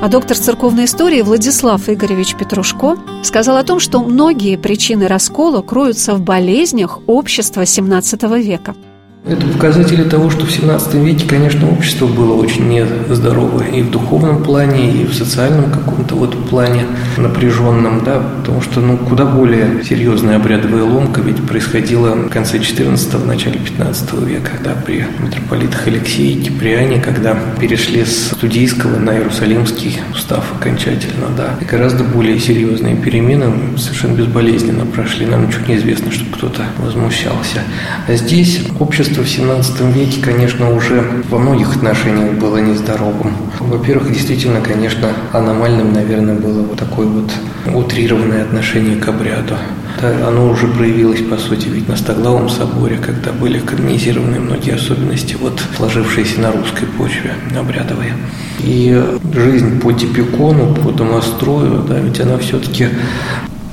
А 0.02 0.08
доктор 0.08 0.38
церковной 0.38 0.86
истории 0.86 1.22
Владислав 1.22 1.88
Игоревич 1.88 2.36
Петрушко 2.36 2.98
сказал 3.24 3.58
о 3.58 3.64
том, 3.64 3.80
что 3.80 4.04
многие 4.04 4.58
причины 4.58 5.08
раскола 5.08 5.62
кроются 5.62 6.16
в 6.16 6.22
болезнях 6.22 7.00
общества 7.08 7.62
XVII 7.62 8.42
века– 8.42 8.76
это 9.28 9.48
показатели 9.48 10.04
того, 10.04 10.30
что 10.30 10.46
в 10.46 10.52
17 10.52 10.94
веке, 10.96 11.28
конечно, 11.28 11.70
общество 11.72 12.06
было 12.06 12.34
очень 12.34 12.70
нездоровое 12.70 13.68
и 13.70 13.82
в 13.82 13.90
духовном 13.90 14.44
плане, 14.44 14.92
и 14.92 15.06
в 15.06 15.16
социальном 15.16 15.72
каком-то 15.72 16.16
вот 16.16 16.48
плане 16.48 16.86
напряженном, 17.18 18.04
да, 18.04 18.22
потому 18.38 18.62
что, 18.62 18.82
ну, 18.82 18.98
куда 18.98 19.26
более 19.26 19.84
серьезная 19.84 20.36
обрядовая 20.36 20.84
ломка 20.84 21.22
ведь 21.22 21.38
происходила 21.38 22.14
в 22.14 22.30
конце 22.30 22.58
14-го, 22.58 23.18
в 23.18 23.26
начале 23.26 23.58
15 23.58 24.14
века, 24.26 24.52
да, 24.64 24.76
при 24.86 25.06
митрополитах 25.20 25.88
Алексее 25.88 26.34
и 26.34 26.42
Киприане, 26.42 27.02
когда 27.02 27.36
перешли 27.60 28.06
с 28.06 28.32
студийского 28.32 29.00
на 29.00 29.16
иерусалимский 29.16 30.00
устав 30.14 30.54
окончательно, 30.54 31.28
да, 31.36 31.56
и 31.60 31.66
гораздо 31.66 32.04
более 32.04 32.40
серьезные 32.40 32.96
перемены 32.96 33.78
совершенно 33.78 34.14
безболезненно 34.14 34.86
прошли, 34.86 35.26
нам 35.26 35.48
ничего 35.48 35.66
не 35.68 35.78
известно, 35.78 36.12
чтобы 36.12 36.30
кто-то 36.32 36.62
возмущался. 36.78 37.62
А 38.08 38.14
здесь 38.14 38.62
общество 38.80 39.15
общество 39.16 39.24
в 39.24 39.30
17 39.30 39.96
веке, 39.96 40.22
конечно, 40.22 40.76
уже 40.76 41.04
во 41.30 41.38
многих 41.38 41.76
отношениях 41.76 42.34
было 42.34 42.58
нездоровым. 42.58 43.34
Во-первых, 43.60 44.12
действительно, 44.12 44.62
конечно, 44.62 45.10
аномальным, 45.32 45.94
наверное, 45.94 46.36
было 46.36 46.62
вот 46.64 46.78
такое 46.78 47.08
вот 47.08 47.32
утрированное 47.74 48.44
отношение 48.44 48.98
к 48.98 49.08
обряду. 49.08 49.56
Да, 50.02 50.28
оно 50.28 50.50
уже 50.50 50.68
проявилось, 50.68 51.22
по 51.22 51.38
сути, 51.38 51.70
ведь 51.70 51.88
на 51.88 51.96
Стоглавом 51.96 52.50
соборе, 52.50 52.98
когда 52.98 53.32
были 53.32 53.60
канонизированы 53.60 54.40
многие 54.40 54.76
особенности, 54.76 55.38
вот 55.40 55.62
сложившиеся 55.78 56.42
на 56.42 56.52
русской 56.52 56.86
почве 56.86 57.32
обрядовые. 57.58 58.14
И 58.60 59.02
жизнь 59.34 59.80
по 59.80 59.94
типикону, 59.94 60.74
по 60.76 60.92
домострою, 60.92 61.84
да, 61.88 62.00
ведь 62.00 62.20
она 62.20 62.38
все-таки 62.38 62.90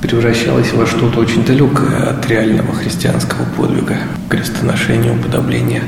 превращалась 0.03 0.73
во 0.73 0.85
что-то 0.85 1.21
очень 1.21 1.45
далекое 1.45 2.09
от 2.09 2.27
реального 2.29 2.73
христианского 2.73 3.45
подвига, 3.55 3.97
крестоношения, 4.29 5.13
уподобления 5.13 5.83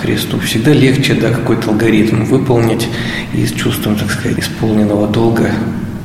Христу. 0.00 0.38
Всегда 0.38 0.72
легче 0.72 1.14
да, 1.14 1.30
какой-то 1.30 1.70
алгоритм 1.70 2.24
выполнить 2.24 2.88
и 3.34 3.44
с 3.44 3.52
чувством, 3.52 3.96
так 3.96 4.10
сказать, 4.12 4.38
исполненного 4.38 5.08
долга 5.08 5.50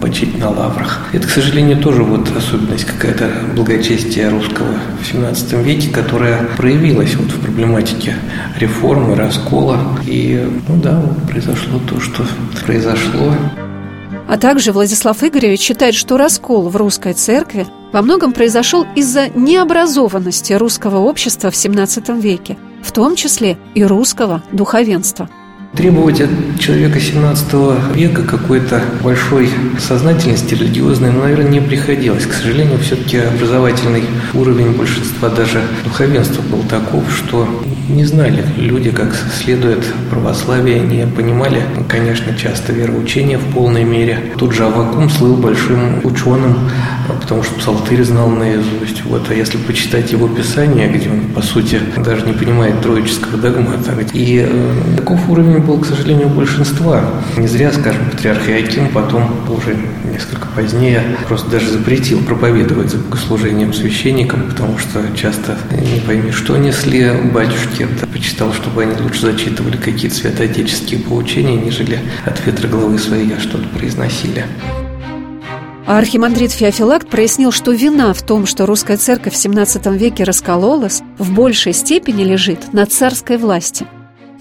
почить 0.01 0.39
на 0.39 0.50
лаврах. 0.50 1.01
Это, 1.13 1.27
к 1.27 1.30
сожалению, 1.30 1.77
тоже 1.77 2.03
вот 2.03 2.36
особенность 2.36 2.86
какая-то 2.86 3.30
благочестия 3.56 4.32
русского 4.32 4.74
в 5.00 5.06
17 5.06 5.53
веке, 5.63 5.89
которая 5.91 6.39
проявилась 6.58 7.13
вот 7.15 7.27
в 7.27 7.39
проблематике 7.39 8.15
реформы, 8.58 9.15
раскола. 9.15 9.77
И, 10.08 10.44
ну 10.68 10.82
да, 10.82 11.00
вот 11.00 11.30
произошло 11.30 11.80
то, 11.88 12.00
что 12.00 12.25
произошло. 12.65 13.36
А 14.32 14.38
также 14.38 14.72
Владислав 14.72 15.22
Игоревич 15.26 15.60
считает, 15.60 15.94
что 15.94 16.16
раскол 16.16 16.70
в 16.70 16.78
русской 16.78 17.12
церкви 17.12 17.68
во 17.92 18.02
многом 18.02 18.32
произошел 18.32 18.88
из-за 18.96 19.28
необразованности 19.28 20.54
русского 20.54 21.00
общества 21.00 21.52
в 21.52 21.54
XVII 21.54 22.22
веке, 22.22 22.58
в 22.82 22.94
том 22.94 23.18
числе 23.18 23.58
и 23.76 23.84
русского 23.84 24.42
духовенства– 24.54 25.30
Требовать 25.76 26.20
от 26.20 26.30
человека 26.60 27.00
17 27.00 27.96
века 27.96 28.24
какой-то 28.24 28.82
большой 29.02 29.50
сознательности 29.80 30.54
религиозной, 30.54 31.12
ну, 31.12 31.22
наверное, 31.22 31.50
не 31.50 31.62
приходилось. 31.62 32.26
К 32.26 32.34
сожалению, 32.34 32.78
все-таки 32.80 33.20
образовательный 33.20 34.04
уровень 34.34 34.74
большинства 34.74 35.30
даже 35.30 35.62
духовенства 35.86 36.42
был 36.42 36.64
таков, 36.64 37.04
что 37.16 37.48
не 37.90 38.06
знали 38.06 38.44
люди, 38.58 38.92
как 38.92 39.16
следует 39.34 39.86
православие, 40.10 40.80
не 40.80 41.06
понимали, 41.08 41.64
конечно, 41.88 42.36
часто 42.36 42.74
вероучения 42.74 43.38
в 43.38 43.54
полной 43.54 43.84
мере. 43.84 44.32
Тут 44.38 44.54
же 44.54 44.66
Авакум 44.66 45.10
слыл 45.10 45.36
большим 45.36 46.00
ученым, 46.04 46.70
потому 47.22 47.44
что 47.44 47.56
псалтырь 47.56 48.04
знал 48.04 48.30
наизусть. 48.30 49.04
Вот, 49.06 49.30
а 49.30 49.34
если 49.34 49.58
почитать 49.58 50.12
его 50.12 50.28
писание, 50.28 50.90
где 50.90 51.10
он, 51.10 51.22
по 51.34 51.42
сути, 51.42 51.80
даже 51.98 52.25
не 52.25 52.34
понимает 52.34 52.82
троического 52.82 53.38
догмата, 53.38 53.94
и 54.13 54.46
э, 54.48 54.74
таков 54.98 55.30
уровень 55.30 55.60
был, 55.60 55.80
к 55.80 55.86
сожалению, 55.86 56.30
большинства. 56.30 57.04
Не 57.38 57.48
зря, 57.48 57.72
скажем, 57.72 58.10
патриарх 58.12 58.50
Иаким 58.50 58.90
потом, 58.90 59.30
уже 59.48 59.78
несколько 60.12 60.48
позднее, 60.56 61.04
просто 61.28 61.50
даже 61.50 61.70
запретил 61.70 62.24
проповедовать 62.24 62.92
за 62.92 62.98
богослужением 62.98 63.74
священникам, 63.74 64.50
потому 64.50 64.78
что 64.78 65.01
часто 65.16 65.58
не 65.72 66.00
пойми, 66.01 66.32
что 66.32 66.58
несли 66.58 67.12
батюшки. 67.34 67.88
Да, 68.00 68.08
почитал, 68.08 68.54
чтобы 68.54 68.84
они 68.84 69.01
лучше 69.01 69.22
зачитывали 69.22 69.78
какие-то 69.78 70.16
святоотеческие 70.16 71.00
поучения, 71.00 71.56
нежели 71.56 72.00
от 72.25 72.46
ветра 72.46 72.68
главы 72.68 72.98
своей 72.98 73.32
что-то 73.40 73.68
произносили. 73.70 74.46
Архимандрит 75.98 76.52
Феофилакт 76.52 77.10
прояснил, 77.10 77.52
что 77.52 77.74
вина 77.74 78.14
в 78.14 78.22
том, 78.22 78.46
что 78.46 78.66
русская 78.66 78.96
церковь 78.96 79.34
в 79.34 79.36
XVII 79.36 79.98
веке 79.98 80.24
раскололась, 80.24 81.02
в 81.18 81.34
большей 81.34 81.74
степени 81.74 82.24
лежит 82.24 82.72
на 82.72 82.86
царской 82.86 83.38
власти. 83.38 83.86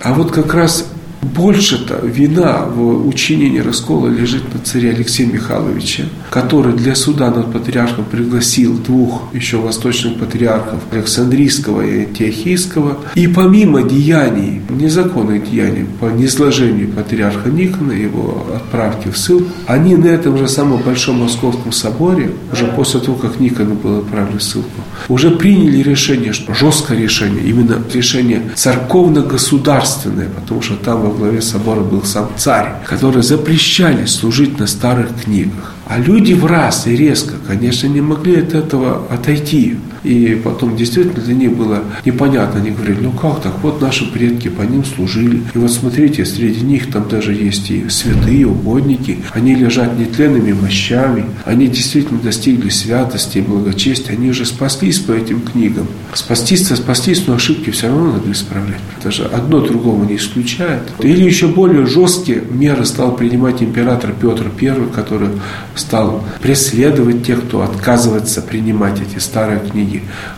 А 0.00 0.14
вот 0.14 0.30
как 0.30 0.54
раз 0.54 0.87
больше-то 1.22 2.00
вина 2.02 2.64
в 2.64 3.06
учинении 3.06 3.60
раскола 3.60 4.08
лежит 4.08 4.54
на 4.54 4.60
царе 4.60 4.90
Алексея 4.90 5.26
Михайловича, 5.26 6.04
который 6.30 6.72
для 6.72 6.94
суда 6.94 7.30
над 7.30 7.52
патриархом 7.52 8.04
пригласил 8.04 8.78
двух 8.78 9.22
еще 9.34 9.58
восточных 9.58 10.18
патриархов 10.18 10.80
Александрийского 10.90 11.82
и 11.82 12.06
Антиохийского. 12.06 12.98
И 13.14 13.26
помимо 13.26 13.82
деяний, 13.82 14.62
незаконных 14.70 15.50
деяний 15.50 15.86
по 16.00 16.06
низложению 16.06 16.88
патриарха 16.88 17.50
Никона, 17.50 17.92
его 17.92 18.46
отправки 18.54 19.08
в 19.08 19.18
ссылку, 19.18 19.50
они 19.66 19.96
на 19.96 20.06
этом 20.06 20.38
же 20.38 20.48
самом 20.48 20.82
Большом 20.82 21.20
Московском 21.20 21.72
соборе, 21.72 22.30
уже 22.52 22.66
после 22.66 23.00
того, 23.00 23.16
как 23.16 23.40
Никона 23.40 23.74
был 23.74 23.98
отправлен 23.98 24.38
в 24.38 24.42
ссылку, 24.42 24.68
уже 25.08 25.30
приняли 25.30 25.82
решение, 25.82 26.32
что 26.32 26.54
жесткое 26.54 26.98
решение, 26.98 27.44
именно 27.44 27.78
решение 27.92 28.42
церковно-государственное, 28.54 30.28
потому 30.28 30.62
что 30.62 30.76
там 30.76 31.09
во 31.10 31.16
главе 31.16 31.42
собора 31.42 31.80
был 31.80 32.04
сам 32.04 32.30
царь, 32.36 32.74
который 32.86 33.22
запрещали 33.22 34.06
служить 34.06 34.58
на 34.58 34.66
старых 34.66 35.08
книгах. 35.24 35.74
А 35.86 35.98
люди 35.98 36.32
в 36.34 36.46
раз 36.46 36.86
и 36.86 36.96
резко, 36.96 37.34
конечно, 37.46 37.88
не 37.88 38.00
могли 38.00 38.40
от 38.40 38.54
этого 38.54 39.02
отойти. 39.10 39.76
И 40.04 40.40
потом 40.42 40.76
действительно 40.76 41.23
для 41.23 41.35
них 41.35 41.57
было 41.57 41.83
непонятно. 42.04 42.61
Они 42.61 42.71
говорили, 42.71 43.00
ну 43.00 43.12
как 43.12 43.42
так, 43.42 43.52
вот 43.62 43.80
наши 43.80 44.11
предки 44.11 44.49
по 44.49 44.62
ним 44.62 44.85
служили. 44.85 45.42
И 45.54 45.59
вот 45.59 45.71
смотрите, 45.71 46.25
среди 46.25 46.64
них 46.64 46.90
там 46.90 47.09
даже 47.09 47.33
есть 47.33 47.71
и 47.71 47.88
святые, 47.88 48.47
угодники. 48.47 49.19
Они 49.33 49.54
лежат 49.54 49.99
нетленными 49.99 50.52
мощами. 50.52 51.26
Они 51.45 51.66
действительно 51.66 52.21
достигли 52.21 52.69
святости 52.69 53.38
и 53.38 53.42
благочестия. 53.42 54.14
Они 54.14 54.30
уже 54.30 54.47
спаслись 54.47 54.99
по 54.99 55.12
этим 55.12 55.40
книгам. 55.40 55.87
Спастись-то 56.14 56.76
спастись, 56.76 57.25
но 57.26 57.35
ошибки 57.35 57.71
все 57.71 57.88
равно 57.88 58.12
надо 58.12 58.30
исправлять. 58.33 58.80
Даже 59.02 59.25
одно 59.25 59.61
другого 59.61 60.04
не 60.04 60.16
исключает. 60.16 60.83
Или 61.00 61.23
еще 61.23 61.49
более 61.49 61.87
жесткие 61.87 62.42
меры 62.50 62.85
стал 62.85 63.16
принимать 63.16 63.62
император 63.62 64.12
Петр 64.19 64.50
I, 64.61 64.88
который 64.95 65.28
стал 65.75 66.25
преследовать 66.42 67.26
тех, 67.26 67.42
кто 67.42 67.62
отказывается 67.62 68.42
принимать 68.42 69.00
эти 69.00 69.19
старые 69.19 69.61
книги. 69.61 69.89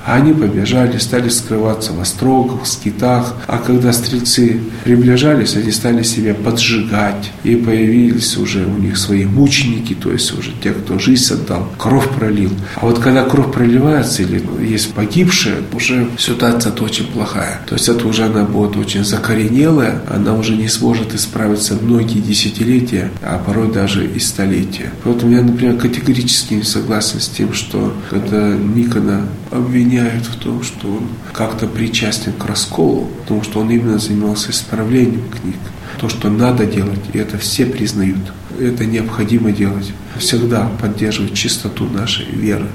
А 0.06 0.14
они 0.14 0.32
побежали, 0.32 0.98
стали 0.98 1.28
скрываться 1.28 1.92
в 1.92 2.00
острогах, 2.00 2.62
в 2.62 2.68
скитах. 2.68 3.34
А 3.46 3.58
когда 3.58 3.92
стрельцы 3.92 4.60
приближались, 4.84 5.56
они 5.56 5.70
стали 5.72 6.02
себя 6.02 6.34
поджигать. 6.34 7.30
И 7.44 7.56
появились 7.56 8.36
уже 8.36 8.66
у 8.66 8.78
них 8.78 8.96
свои 8.98 9.24
мученики, 9.24 9.94
то 9.94 10.12
есть 10.12 10.36
уже 10.36 10.52
те, 10.62 10.70
кто 10.70 10.98
жизнь 10.98 11.34
отдал, 11.34 11.68
кровь 11.78 12.08
пролил. 12.10 12.50
А 12.76 12.86
вот 12.86 12.98
когда 12.98 13.24
кровь 13.24 13.52
проливается 13.52 14.22
или 14.22 14.42
есть 14.60 14.92
погибшие, 14.94 15.56
уже 15.72 16.08
ситуация 16.18 16.72
очень 16.82 17.06
плохая. 17.06 17.60
То 17.66 17.74
есть 17.74 17.88
это 17.88 18.06
уже 18.06 18.24
она 18.24 18.44
будет 18.44 18.76
очень 18.76 19.04
закоренелая, 19.04 20.02
она 20.10 20.34
уже 20.34 20.56
не 20.56 20.68
сможет 20.68 21.14
исправиться 21.14 21.76
многие 21.80 22.20
десятилетия, 22.20 23.10
а 23.22 23.38
порой 23.38 23.72
даже 23.72 24.06
и 24.06 24.18
столетия. 24.18 24.90
Поэтому 25.04 25.32
я, 25.32 25.42
например, 25.42 25.76
категорически 25.76 26.54
не 26.54 26.62
согласен 26.62 27.20
с 27.20 27.28
тем, 27.28 27.52
что 27.52 27.94
когда 28.10 28.54
Никона 28.54 29.22
обвиняют 29.52 30.24
в 30.24 30.36
том, 30.36 30.62
что 30.62 30.88
он 30.88 31.08
как-то 31.32 31.66
причастен 31.66 32.32
к 32.32 32.44
расколу, 32.46 33.08
потому 33.20 33.42
что 33.42 33.60
он 33.60 33.70
именно 33.70 33.98
занимался 33.98 34.50
исправлением 34.50 35.28
книг. 35.30 35.58
То, 36.00 36.08
что 36.08 36.30
надо 36.30 36.66
делать, 36.66 37.00
и 37.12 37.18
это 37.18 37.38
все 37.38 37.66
признают. 37.66 38.32
Это 38.58 38.84
необходимо 38.86 39.52
делать. 39.52 39.92
Всегда 40.18 40.70
поддерживать 40.80 41.34
чистоту 41.34 41.84
нашей 41.84 42.26
веры. 42.26 42.66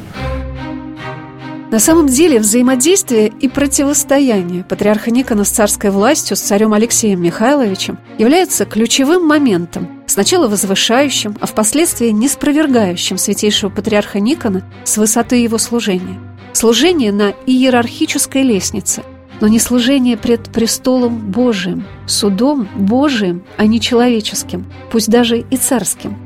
На 1.70 1.80
самом 1.80 2.08
деле 2.08 2.40
взаимодействие 2.40 3.28
и 3.28 3.50
противостояние 3.50 4.64
патриарха 4.64 5.12
Никона 5.12 5.44
с 5.44 5.50
царской 5.50 5.90
властью, 5.90 6.38
с 6.38 6.42
царем 6.42 6.72
Алексеем 6.74 7.22
Михайловичем 7.22 8.00
является 8.18 8.66
ключевым 8.66 9.28
моментом, 9.28 9.90
сначала 10.08 10.48
возвышающим, 10.48 11.36
а 11.42 11.46
впоследствии 11.46 12.10
неспровергающим 12.10 13.18
святейшего 13.18 13.70
патриарха 13.70 14.22
Никона 14.22 14.64
с 14.86 14.96
высоты 14.98 15.38
его 15.38 15.58
служения. 15.58 16.18
Служение 16.60 17.12
на 17.12 17.36
иерархической 17.46 18.42
лестнице, 18.42 19.04
но 19.42 19.48
не 19.48 19.60
служение 19.60 20.18
пред 20.18 20.50
престолом 20.52 21.16
Божиим, 21.20 21.86
судом 22.08 22.68
Божиим, 22.76 23.44
а 23.58 23.68
не 23.68 23.80
человеческим, 23.80 24.66
пусть 24.92 25.08
даже 25.08 25.38
и 25.38 25.56
царским. 25.56 26.18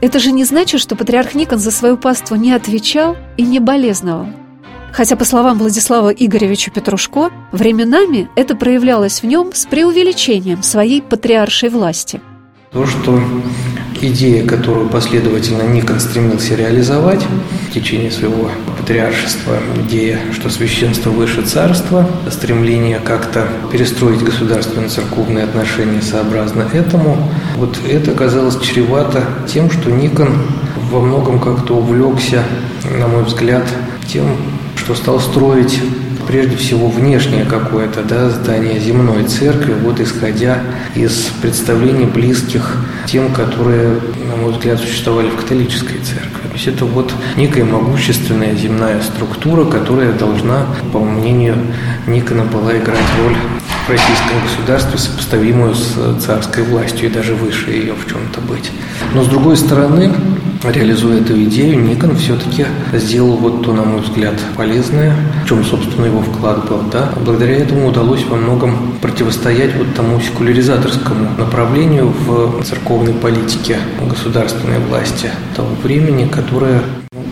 Это 0.00 0.20
же 0.20 0.30
не 0.30 0.44
значит, 0.44 0.80
что 0.80 0.94
патриарх 0.94 1.34
Никон 1.34 1.58
за 1.58 1.72
свою 1.72 1.96
паству 1.96 2.36
не 2.36 2.52
отвечал 2.52 3.16
и 3.36 3.42
не 3.42 3.58
болезновал. 3.58 4.28
Хотя, 4.92 5.16
по 5.16 5.24
словам 5.24 5.58
Владислава 5.58 6.10
Игоревича 6.10 6.70
Петрушко, 6.70 7.32
временами 7.50 8.28
это 8.36 8.54
проявлялось 8.54 9.22
в 9.22 9.26
нем 9.26 9.50
с 9.52 9.66
преувеличением 9.66 10.62
своей 10.62 11.02
патриаршей 11.02 11.68
власти. 11.68 12.20
То, 12.70 12.86
что 12.86 13.20
идея, 14.00 14.46
которую 14.46 14.88
последовательно 14.88 15.62
Никон 15.62 15.98
стремился 15.98 16.54
реализовать 16.54 17.26
в 17.72 17.74
течение 17.74 18.10
своего 18.10 18.50
патриаршества, 18.76 19.56
идея, 19.86 20.18
что 20.34 20.50
священство 20.50 21.08
выше 21.08 21.40
царства, 21.40 22.06
стремление 22.30 23.00
как-то 23.02 23.48
перестроить 23.72 24.22
государственно-церковные 24.22 25.44
отношения 25.44 26.02
сообразно 26.02 26.68
этому, 26.74 27.16
вот 27.56 27.78
это 27.88 28.10
казалось 28.10 28.60
чревато 28.60 29.24
тем, 29.48 29.70
что 29.70 29.90
Никон 29.90 30.34
во 30.90 31.00
многом 31.00 31.40
как-то 31.40 31.76
увлекся, 31.76 32.42
на 32.98 33.08
мой 33.08 33.24
взгляд, 33.24 33.66
тем, 34.06 34.26
что 34.76 34.94
стал 34.94 35.18
строить 35.18 35.80
прежде 36.28 36.56
всего 36.56 36.88
внешнее 36.88 37.46
какое-то 37.46 38.02
да, 38.02 38.28
здание 38.28 38.80
земной 38.80 39.24
церкви, 39.24 39.72
вот 39.82 39.98
исходя 39.98 40.58
из 40.94 41.30
представлений 41.40 42.04
близких 42.04 42.76
тем, 43.06 43.32
которые, 43.32 43.98
на 44.28 44.36
мой 44.36 44.52
взгляд, 44.52 44.78
существовали 44.78 45.30
в 45.30 45.36
католической 45.36 45.98
церкви. 46.00 46.41
То 46.52 46.58
есть 46.58 46.68
это 46.68 46.84
вот 46.84 47.14
некая 47.38 47.64
могущественная 47.64 48.54
земная 48.54 49.00
структура, 49.00 49.64
которая 49.64 50.12
должна, 50.12 50.66
по 50.92 50.98
мнению 50.98 51.56
Никона, 52.06 52.44
была 52.44 52.76
играть 52.76 52.98
роль 53.24 53.34
в 53.86 53.88
российском 53.88 54.36
государстве, 54.42 54.98
сопоставимую 54.98 55.74
с 55.74 56.20
царской 56.20 56.62
властью 56.64 57.08
и 57.08 57.10
даже 57.10 57.34
выше 57.34 57.70
ее 57.70 57.94
в 57.94 58.06
чем-то 58.06 58.42
быть. 58.42 58.70
Но 59.14 59.24
с 59.24 59.28
другой 59.28 59.56
стороны, 59.56 60.12
реализуя 60.70 61.20
эту 61.20 61.42
идею, 61.44 61.82
Никон 61.82 62.16
все-таки 62.16 62.66
сделал 62.92 63.36
вот 63.36 63.64
то, 63.64 63.72
на 63.72 63.82
мой 63.82 64.00
взгляд, 64.00 64.34
полезное, 64.56 65.14
в 65.44 65.48
чем, 65.48 65.64
собственно, 65.64 66.06
его 66.06 66.22
вклад 66.22 66.68
был. 66.68 66.80
Да? 66.90 67.12
Благодаря 67.24 67.56
этому 67.56 67.88
удалось 67.88 68.24
во 68.24 68.36
многом 68.36 68.98
противостоять 69.00 69.74
вот 69.76 69.94
тому 69.94 70.20
секуляризаторскому 70.20 71.30
направлению 71.38 72.12
в 72.26 72.62
церковной 72.64 73.14
политике 73.14 73.78
государственной 74.08 74.78
власти 74.78 75.30
того 75.56 75.74
времени, 75.82 76.28
которое 76.28 76.82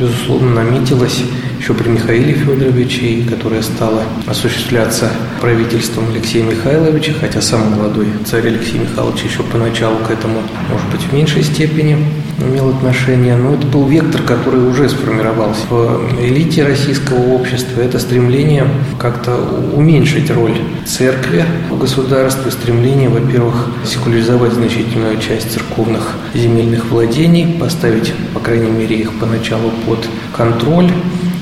безусловно, 0.00 0.62
наметилась 0.62 1.22
еще 1.58 1.74
при 1.74 1.88
Михаиле 1.90 2.32
Федоровиче, 2.32 3.06
и 3.06 3.22
которая 3.22 3.62
стала 3.62 4.02
осуществляться 4.26 5.10
правительством 5.40 6.06
Алексея 6.10 6.44
Михайловича, 6.44 7.12
хотя 7.20 7.42
сам 7.42 7.72
молодой 7.72 8.06
царь 8.24 8.46
Алексей 8.46 8.78
Михайлович 8.78 9.22
еще 9.24 9.42
поначалу 9.42 9.96
к 9.98 10.10
этому, 10.10 10.42
может 10.70 10.88
быть, 10.90 11.02
в 11.02 11.12
меньшей 11.12 11.42
степени 11.42 11.98
имел 12.40 12.70
отношение, 12.70 13.36
но 13.36 13.54
это 13.54 13.66
был 13.66 13.86
вектор, 13.86 14.22
который 14.22 14.66
уже 14.68 14.88
сформировался 14.88 15.66
в 15.68 16.20
элите 16.20 16.64
российского 16.64 17.34
общества. 17.34 17.80
Это 17.80 17.98
стремление 17.98 18.66
как-то 18.98 19.36
уменьшить 19.74 20.30
роль 20.30 20.58
церкви 20.86 21.44
в 21.70 21.78
государстве, 21.78 22.50
стремление, 22.50 23.08
во-первых, 23.08 23.68
секуляризовать 23.84 24.52
значительную 24.52 25.18
часть 25.20 25.52
церковных 25.52 26.16
земельных 26.34 26.90
владений, 26.90 27.58
поставить, 27.58 28.12
по 28.34 28.40
крайней 28.40 28.70
мере, 28.70 28.96
их 28.96 29.18
поначалу 29.18 29.70
под 29.86 30.06
контроль, 30.36 30.90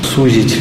сузить 0.03 0.59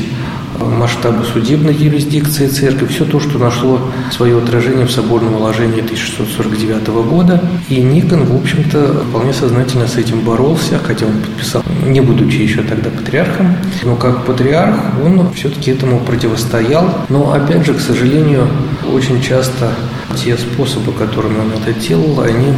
масштабы 0.59 1.23
судебной 1.25 1.73
юрисдикции 1.73 2.47
церкви, 2.47 2.85
все 2.87 3.05
то, 3.05 3.19
что 3.19 3.37
нашло 3.37 3.79
свое 4.11 4.37
отражение 4.37 4.85
в 4.85 4.91
соборном 4.91 5.35
уложении 5.35 5.81
1649 5.81 6.87
года. 7.07 7.41
И 7.69 7.81
Никон, 7.81 8.25
в 8.25 8.35
общем-то, 8.35 9.05
вполне 9.09 9.33
сознательно 9.33 9.87
с 9.87 9.97
этим 9.97 10.21
боролся, 10.21 10.79
хотя 10.79 11.05
он 11.05 11.19
подписал, 11.19 11.63
не 11.85 12.01
будучи 12.01 12.37
еще 12.37 12.61
тогда 12.61 12.89
патриархом, 12.89 13.55
но 13.83 13.95
как 13.95 14.25
патриарх 14.25 14.77
он 15.03 15.31
все-таки 15.33 15.71
этому 15.71 15.99
противостоял. 15.99 17.05
Но, 17.09 17.33
опять 17.33 17.65
же, 17.65 17.73
к 17.73 17.79
сожалению, 17.79 18.47
очень 18.93 19.21
часто 19.21 19.71
те 20.15 20.37
способы, 20.37 20.91
которыми 20.91 21.39
он 21.39 21.51
это 21.61 21.79
делал, 21.79 22.21
они 22.21 22.53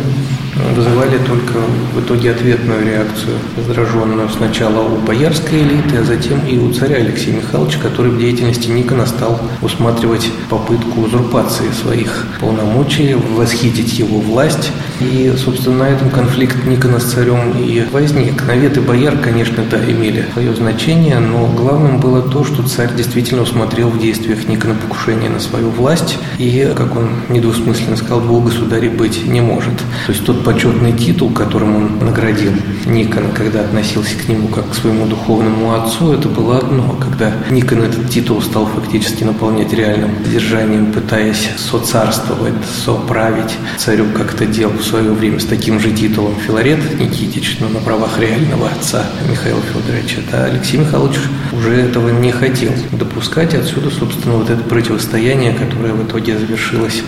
вызывали 0.75 1.17
только 1.27 1.59
в 1.93 1.99
итоге 2.01 2.31
ответную 2.31 2.85
реакцию, 2.85 3.37
раздраженную 3.57 4.29
сначала 4.29 4.87
у 4.87 4.97
боярской 4.97 5.61
элиты, 5.61 5.97
а 5.97 6.03
затем 6.03 6.39
и 6.45 6.57
у 6.57 6.71
царя 6.71 6.97
Алексея 6.97 7.35
Михайловича, 7.35 7.79
который 7.81 8.11
в 8.11 8.19
деятельности 8.19 8.69
Никона 8.69 9.05
стал 9.05 9.39
усматривать 9.61 10.29
попытку 10.49 11.01
узурпации 11.01 11.71
своих 11.81 12.27
полномочий, 12.39 13.15
восхитить 13.15 13.97
его 13.99 14.19
власть. 14.19 14.71
И, 14.99 15.33
собственно, 15.37 15.77
на 15.77 15.89
этом 15.89 16.09
конфликт 16.09 16.65
Никона 16.65 16.99
с 16.99 17.03
царем 17.03 17.53
и 17.57 17.85
возник. 17.91 18.45
Наветы 18.45 18.81
бояр, 18.81 19.17
конечно, 19.17 19.63
да, 19.69 19.77
имели 19.79 20.25
свое 20.33 20.53
значение, 20.53 21.19
но 21.19 21.47
главным 21.47 21.99
было 21.99 22.21
то, 22.21 22.43
что 22.43 22.63
царь 22.63 22.93
действительно 22.95 23.43
усмотрел 23.43 23.89
в 23.89 23.99
действиях 23.99 24.47
Никона 24.47 24.75
покушение 24.75 25.29
на 25.29 25.39
свою 25.39 25.69
власть, 25.69 26.17
и, 26.37 26.71
как 26.75 26.95
он 26.95 27.09
недвусмысленно 27.29 27.95
сказал, 27.95 28.21
двух 28.21 28.45
государей 28.45 28.89
быть 28.89 29.25
не 29.25 29.41
может. 29.41 29.77
То 29.77 30.11
есть 30.11 30.25
тот 30.25 30.43
почетный 30.49 30.93
титул, 30.93 31.29
которым 31.29 31.75
он 31.75 31.99
наградил 31.99 32.51
Никона, 32.87 33.29
когда 33.35 33.61
относился 33.61 34.17
к 34.17 34.27
нему 34.27 34.47
как 34.47 34.71
к 34.71 34.73
своему 34.73 35.05
духовному 35.05 35.75
отцу, 35.75 36.13
это 36.13 36.27
было 36.27 36.57
одно. 36.57 36.97
Когда 36.99 37.31
Никон 37.51 37.83
этот 37.83 38.09
титул 38.09 38.41
стал 38.41 38.65
фактически 38.65 39.23
наполнять 39.23 39.71
реальным 39.73 40.09
содержанием, 40.25 40.91
пытаясь 40.91 41.51
соцарствовать, 41.55 42.55
соправить 42.83 43.55
царю, 43.77 44.05
как 44.17 44.33
это 44.33 44.47
делал 44.47 44.73
в 44.73 44.83
свое 44.83 45.11
время 45.11 45.39
с 45.39 45.45
таким 45.45 45.79
же 45.79 45.91
титулом 45.91 46.33
Филарет 46.35 46.99
Никитич, 46.99 47.57
но 47.59 47.69
на 47.69 47.79
правах 47.79 48.17
реального 48.19 48.69
отца 48.69 49.05
Михаила 49.29 49.61
Федоровича, 49.61 50.21
да, 50.31 50.45
Алексей 50.45 50.77
Михайлович 50.77 51.19
уже 51.51 51.73
этого 51.73 52.09
не 52.09 52.31
хотел 52.31 52.71
допускать. 52.91 53.53
Отсюда, 53.53 53.91
собственно, 53.91 54.37
вот 54.37 54.49
это 54.49 54.63
противостояние, 54.63 55.53
которое 55.53 55.93
в 55.93 56.03
итоге 56.07 56.39
завершилось 56.39 57.03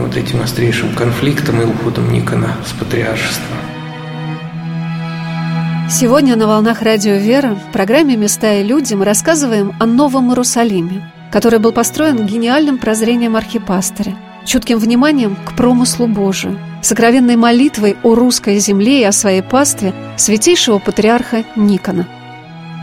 вот 0.00 0.16
этим 0.16 0.40
острейшим 0.40 0.94
конфликтом 0.94 1.60
и 1.60 1.64
уходом 1.66 2.10
Никона 2.10 2.56
с 2.66 2.72
патриаршества. 2.86 3.56
Сегодня 5.90 6.36
на 6.36 6.46
«Волнах 6.46 6.82
Радио 6.82 7.14
Вера» 7.14 7.54
в 7.54 7.72
программе 7.72 8.16
«Места 8.16 8.54
и 8.54 8.64
люди» 8.64 8.94
мы 8.94 9.04
рассказываем 9.04 9.74
о 9.80 9.86
Новом 9.86 10.30
Иерусалиме, 10.30 11.10
который 11.32 11.58
был 11.58 11.72
построен 11.72 12.26
гениальным 12.26 12.78
прозрением 12.78 13.36
архипастыря, 13.36 14.16
чутким 14.44 14.78
вниманием 14.78 15.36
к 15.36 15.56
промыслу 15.56 16.06
Божию, 16.06 16.58
сокровенной 16.82 17.36
молитвой 17.36 17.96
о 18.02 18.14
русской 18.14 18.58
земле 18.58 19.00
и 19.00 19.04
о 19.04 19.12
своей 19.12 19.42
пастве 19.42 19.92
святейшего 20.16 20.78
патриарха 20.78 21.44
Никона. 21.56 22.06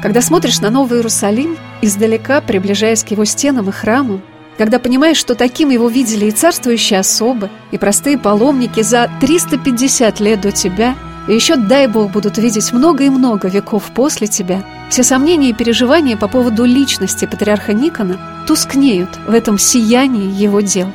Когда 0.01 0.21
смотришь 0.21 0.59
на 0.59 0.69
Новый 0.69 0.99
Иерусалим, 0.99 1.57
издалека 1.81 2.41
приближаясь 2.41 3.03
к 3.03 3.11
его 3.11 3.23
стенам 3.25 3.69
и 3.69 3.71
храмам, 3.71 4.21
когда 4.57 4.79
понимаешь, 4.79 5.17
что 5.17 5.35
таким 5.35 5.69
его 5.69 5.89
видели 5.89 6.25
и 6.25 6.31
царствующие 6.31 6.99
особы, 6.99 7.49
и 7.71 7.77
простые 7.77 8.17
паломники 8.17 8.81
за 8.81 9.09
350 9.19 10.19
лет 10.19 10.41
до 10.41 10.51
тебя– 10.51 10.95
и 11.27 11.33
еще, 11.33 11.55
дай 11.55 11.87
Бог, 11.87 12.11
будут 12.11 12.37
видеть 12.37 12.73
много 12.73 13.05
и 13.05 13.09
много 13.09 13.47
веков 13.47 13.91
после 13.95 14.27
тебя. 14.27 14.63
Все 14.89 15.03
сомнения 15.03 15.49
и 15.49 15.53
переживания 15.53 16.17
по 16.17 16.27
поводу 16.27 16.65
личности 16.65 17.25
патриарха 17.25 17.73
Никона 17.73 18.19
тускнеют 18.45 19.09
в 19.25 19.33
этом 19.33 19.57
сиянии 19.57 20.29
его 20.29 20.59
дел. 20.59 20.91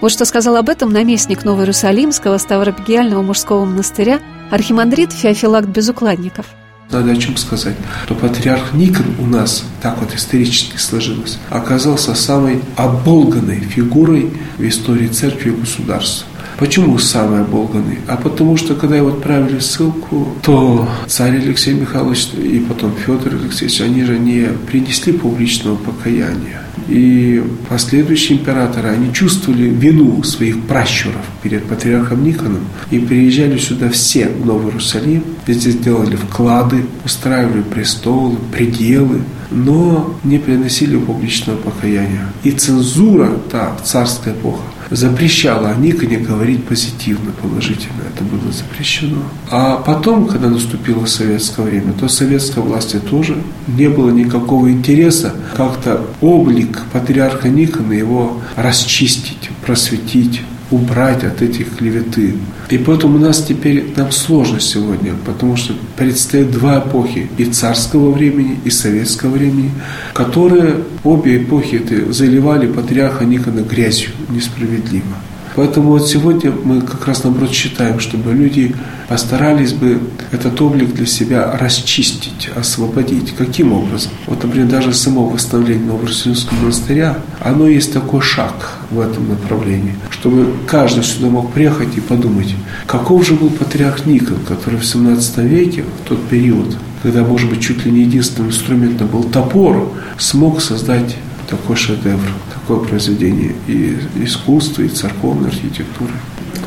Вот 0.00 0.12
что 0.12 0.24
сказал 0.24 0.56
об 0.56 0.68
этом 0.68 0.92
наместник 0.92 1.44
Новоиерусалимского 1.44 2.38
Ставропигиального 2.38 3.22
мужского 3.22 3.64
монастыря 3.64 4.20
архимандрит 4.50 5.12
Феофилакт 5.12 5.68
Безукладников– 5.68 6.46
надо 6.90 7.12
о 7.12 7.16
чем 7.16 7.36
сказать, 7.36 7.76
то 8.06 8.14
патриарх 8.14 8.72
Никон 8.74 9.06
у 9.18 9.26
нас, 9.26 9.64
так 9.80 9.98
вот 10.00 10.14
исторически 10.14 10.76
сложилось, 10.76 11.38
оказался 11.50 12.14
самой 12.14 12.60
оболганной 12.76 13.60
фигурой 13.60 14.30
в 14.58 14.62
истории 14.66 15.08
церкви 15.08 15.50
и 15.50 15.54
государства. 15.54 16.26
Почему 16.60 16.98
самый 16.98 17.40
оболганный? 17.40 18.00
А 18.06 18.18
потому 18.18 18.58
что, 18.58 18.74
когда 18.74 18.94
его 18.94 19.08
отправили 19.08 19.56
в 19.56 19.62
ссылку, 19.62 20.28
то 20.42 20.86
царь 21.06 21.38
Алексей 21.38 21.72
Михайлович 21.72 22.28
и 22.34 22.58
потом 22.58 22.92
Федор 22.94 23.34
Алексеевич, 23.34 23.80
они 23.80 24.04
же 24.04 24.18
не 24.18 24.48
принесли 24.66 25.14
публичного 25.14 25.76
покаяния. 25.76 26.60
И 26.86 27.42
последующие 27.70 28.36
императоры, 28.38 28.90
они 28.90 29.10
чувствовали 29.14 29.68
вину 29.68 30.22
своих 30.22 30.62
пращуров 30.64 31.22
перед 31.42 31.64
патриархом 31.64 32.22
Никоном 32.22 32.66
и 32.90 32.98
приезжали 32.98 33.56
сюда 33.56 33.88
все 33.88 34.28
в 34.28 34.44
Новый 34.44 34.66
Иерусалим, 34.66 35.24
здесь 35.46 35.76
делали 35.76 36.16
вклады, 36.16 36.84
устраивали 37.06 37.62
престолы, 37.62 38.36
пределы, 38.52 39.22
но 39.50 40.14
не 40.24 40.38
приносили 40.38 40.98
публичного 40.98 41.56
покаяния. 41.56 42.26
И 42.44 42.50
цензура, 42.50 43.30
та 43.50 43.76
царская 43.82 44.34
эпоха, 44.34 44.62
запрещала 44.90 45.74
Никоне 45.76 46.18
говорить 46.18 46.64
позитивно, 46.64 47.32
положительно. 47.32 48.02
Это 48.14 48.24
было 48.24 48.52
запрещено. 48.52 49.22
А 49.50 49.76
потом, 49.76 50.26
когда 50.26 50.48
наступило 50.48 51.06
советское 51.06 51.62
время, 51.62 51.92
то 51.92 52.08
советской 52.08 52.60
власти 52.62 52.98
тоже 52.98 53.36
не 53.68 53.88
было 53.88 54.10
никакого 54.10 54.70
интереса 54.70 55.32
как-то 55.56 56.04
облик 56.20 56.82
патриарха 56.92 57.48
Никона 57.48 57.92
его 57.92 58.40
расчистить, 58.56 59.50
просветить, 59.64 60.42
убрать 60.70 61.24
от 61.24 61.42
этих 61.42 61.76
клеветы. 61.76 62.34
И 62.68 62.78
поэтому 62.78 63.16
у 63.16 63.20
нас 63.20 63.42
теперь 63.42 63.92
нам 63.96 64.12
сложно 64.12 64.60
сегодня, 64.60 65.12
потому 65.26 65.56
что 65.56 65.74
предстоят 65.96 66.50
два 66.50 66.78
эпохи, 66.78 67.28
и 67.38 67.44
царского 67.44 68.12
времени, 68.12 68.58
и 68.64 68.70
советского 68.70 69.30
времени, 69.30 69.70
которые 70.14 70.76
обе 71.02 71.42
эпохи 71.42 71.76
это 71.76 72.12
заливали 72.12 72.66
патриарха 72.66 73.24
Никона 73.24 73.60
грязью 73.60 74.10
несправедливо. 74.28 75.16
Поэтому 75.56 75.90
вот 75.90 76.08
сегодня 76.08 76.52
мы 76.52 76.80
как 76.80 77.06
раз 77.06 77.24
наоборот 77.24 77.50
считаем, 77.52 78.00
чтобы 78.00 78.32
люди 78.32 78.74
постарались 79.08 79.72
бы 79.72 80.00
этот 80.30 80.60
облик 80.60 80.94
для 80.94 81.06
себя 81.06 81.58
расчистить, 81.60 82.48
освободить. 82.54 83.34
Каким 83.34 83.72
образом? 83.72 84.12
Вот, 84.26 84.42
например, 84.42 84.68
даже 84.68 84.94
само 84.94 85.26
восстановление 85.28 85.86
Новороссийского 85.86 86.56
монастыря, 86.58 87.18
оно 87.40 87.66
есть 87.66 87.92
такой 87.92 88.20
шаг 88.20 88.78
в 88.90 89.00
этом 89.00 89.28
направлении, 89.28 89.96
чтобы 90.10 90.52
каждый 90.66 91.02
сюда 91.02 91.28
мог 91.28 91.52
приехать 91.52 91.96
и 91.96 92.00
подумать, 92.00 92.54
каков 92.86 93.26
же 93.26 93.34
был 93.34 93.50
патриарх 93.50 94.06
Никон, 94.06 94.38
который 94.46 94.78
в 94.78 94.86
17 94.86 95.38
веке, 95.38 95.82
в 95.82 96.08
тот 96.08 96.22
период, 96.28 96.76
когда, 97.02 97.24
может 97.24 97.50
быть, 97.50 97.60
чуть 97.60 97.84
ли 97.84 97.90
не 97.90 98.02
единственным 98.02 98.50
инструментом 98.50 99.08
был 99.08 99.24
топор, 99.24 99.92
смог 100.18 100.60
создать 100.60 101.16
такой 101.50 101.76
шедевр, 101.76 102.30
такое 102.54 102.78
произведение 102.78 103.54
и 103.66 103.98
искусства, 104.22 104.82
и 104.82 104.88
церковной 104.88 105.48
архитектуры. 105.48 106.12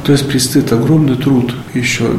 То 0.03 0.11
есть 0.11 0.27
предстоит 0.27 0.73
огромный 0.73 1.15
труд 1.15 1.55
еще 1.73 2.09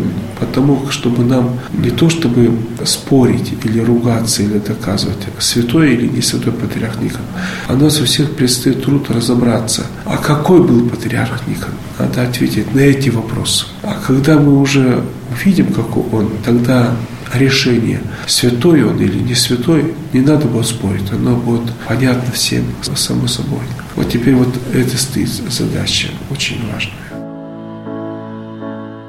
потому, 0.40 0.90
чтобы 0.90 1.22
нам 1.22 1.58
не 1.72 1.90
то 1.90 2.08
чтобы 2.08 2.56
спорить 2.84 3.52
или 3.62 3.78
ругаться 3.78 4.42
или 4.42 4.58
доказывать, 4.58 5.18
святой 5.38 5.92
или 5.92 6.08
не 6.08 6.22
святой 6.22 6.54
патриарх 6.54 6.98
Никон, 7.02 7.20
а 7.68 7.74
нас 7.74 8.00
у 8.00 8.04
всех 8.06 8.30
предстоит 8.36 8.82
труд 8.82 9.10
разобраться, 9.10 9.86
а 10.06 10.16
какой 10.16 10.62
был 10.62 10.88
патриарх 10.88 11.46
Никон? 11.46 11.74
Надо 11.98 12.22
ответить 12.22 12.74
на 12.74 12.80
эти 12.80 13.10
вопросы. 13.10 13.66
А 13.82 13.98
когда 14.06 14.38
мы 14.38 14.60
уже 14.60 15.04
увидим, 15.30 15.66
какой 15.66 16.04
он, 16.10 16.30
тогда 16.42 16.96
решение, 17.38 18.00
святой 18.26 18.84
он 18.84 19.00
или 19.00 19.18
не 19.18 19.34
святой, 19.34 19.94
не 20.12 20.20
надо 20.20 20.46
будет 20.46 20.66
спорить, 20.66 21.10
оно 21.10 21.36
будет 21.36 21.72
понятно 21.86 22.32
всем, 22.32 22.64
само 22.82 23.26
собой. 23.26 23.60
Вот 23.96 24.10
теперь 24.10 24.34
вот 24.34 24.54
это 24.72 24.96
стоит 24.96 25.28
задача 25.28 26.08
очень 26.30 26.58
важная. 26.72 27.04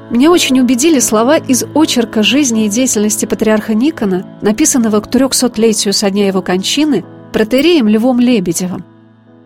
Меня 0.08 0.30
очень 0.30 0.60
убедили 0.60 1.00
слова 1.00 1.36
из 1.36 1.64
очерка 1.74 2.22
жизни 2.22 2.66
и 2.66 2.68
деятельности 2.68 3.26
патриарха 3.26 3.74
Никона, 3.74 4.24
написанного 4.40 5.00
к 5.00 5.08
300-летию 5.08 5.92
со 5.92 6.10
дня 6.10 6.28
его 6.28 6.42
кончины 6.42 7.04
протереем 7.32 7.88
Львом 7.88 8.20
Лебедевым. 8.20 8.84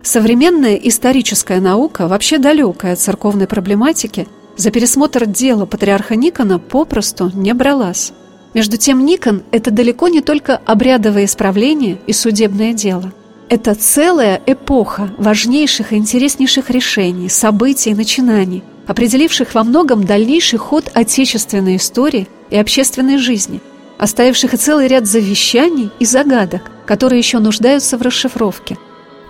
Современная 0.02 0.74
историческая 0.76 1.60
наука, 1.60 2.08
вообще 2.08 2.38
далекая 2.38 2.92
от 2.92 3.00
церковной 3.00 3.46
проблематики, 3.46 4.28
за 4.56 4.70
пересмотр 4.70 5.26
дела 5.26 5.64
патриарха 5.64 6.14
Никона 6.14 6.58
попросту 6.58 7.30
не 7.34 7.54
бралась. 7.54 8.12
Между 8.52 8.76
тем 8.76 9.04
Никон– 9.04 9.42
это 9.52 9.70
далеко 9.70 10.08
не 10.08 10.20
только 10.20 10.60
обрядовое 10.64 11.26
исправление 11.26 11.98
и 12.06 12.12
судебное 12.12 12.72
дело. 12.72 13.12
Это 13.48 13.74
целая 13.74 14.40
эпоха 14.46 15.10
важнейших 15.18 15.92
и 15.92 15.96
интереснейших 15.96 16.70
решений, 16.70 17.28
событий 17.28 17.90
и 17.90 17.94
начинаний, 17.94 18.62
определивших 18.86 19.54
во 19.54 19.62
многом 19.62 20.04
дальнейший 20.04 20.58
ход 20.58 20.90
отечественной 20.94 21.76
истории 21.76 22.28
и 22.50 22.56
общественной 22.56 23.18
жизни, 23.18 23.60
оставивших 23.98 24.54
и 24.54 24.56
целый 24.56 24.88
ряд 24.88 25.06
завещаний 25.06 25.90
и 26.00 26.04
загадок, 26.04 26.70
которые 26.86 27.18
еще 27.18 27.38
нуждаются 27.38 27.98
в 27.98 28.02
расшифровке. 28.02 28.78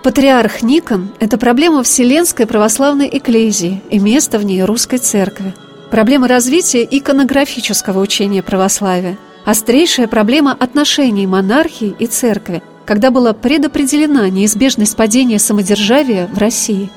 Патриарх 0.03 0.63
Никон– 0.63 1.09
это 1.19 1.37
проблема 1.37 1.83
Вселенской 1.83 2.47
православной 2.47 3.09
экклезии 3.11 3.83
и 3.91 3.99
место 3.99 4.39
в 4.39 4.45
ней 4.45 4.63
русской 4.63 4.97
церкви– 4.97 5.53
Проблема 5.91 6.29
развития 6.29 6.87
иконографического 6.89 7.99
учения 7.99 8.41
православия. 8.41 9.17
Острейшая 9.43 10.07
проблема 10.07 10.53
отношений 10.53 11.27
монархии 11.27 11.93
и 11.99 12.07
церкви, 12.07 12.63
когда 12.85 13.11
была 13.11 13.33
предопределена 13.33 14.29
неизбежность 14.29 14.95
падения 14.95 15.37
самодержавия 15.37 16.27
в 16.27 16.37
России. 16.37 16.89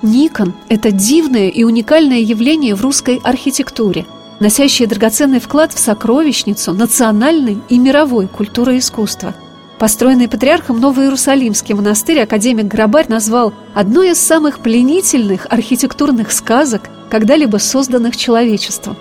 Никон– 0.00 0.54
это 0.68 0.92
дивное 0.92 1.48
и 1.48 1.64
уникальное 1.64 2.20
явление 2.20 2.76
в 2.76 2.82
русской 2.82 3.20
архитектуре. 3.24 4.06
носящие 4.38 4.86
драгоценный 4.86 5.40
вклад 5.40 5.72
в 5.72 5.78
сокровищницу 5.78 6.74
национальной 6.74 7.58
и 7.70 7.78
мировой 7.78 8.28
культуры 8.28 8.76
и 8.76 8.78
искусства. 8.78 9.34
Построенный 9.78 10.28
патриархом 10.28 10.78
Новый 10.78 11.06
Иерусалимский 11.06 11.74
монастырь 11.74 12.20
академик 12.20 12.66
Грабарь 12.66 13.08
назвал 13.08 13.54
одной 13.74 14.10
из 14.10 14.20
самых 14.20 14.60
пленительных 14.60 15.46
архитектурных 15.48 16.32
сказок, 16.32 16.90
когда-либо 17.10 17.58
созданных 17.58 18.16
человечеством. 18.16 18.96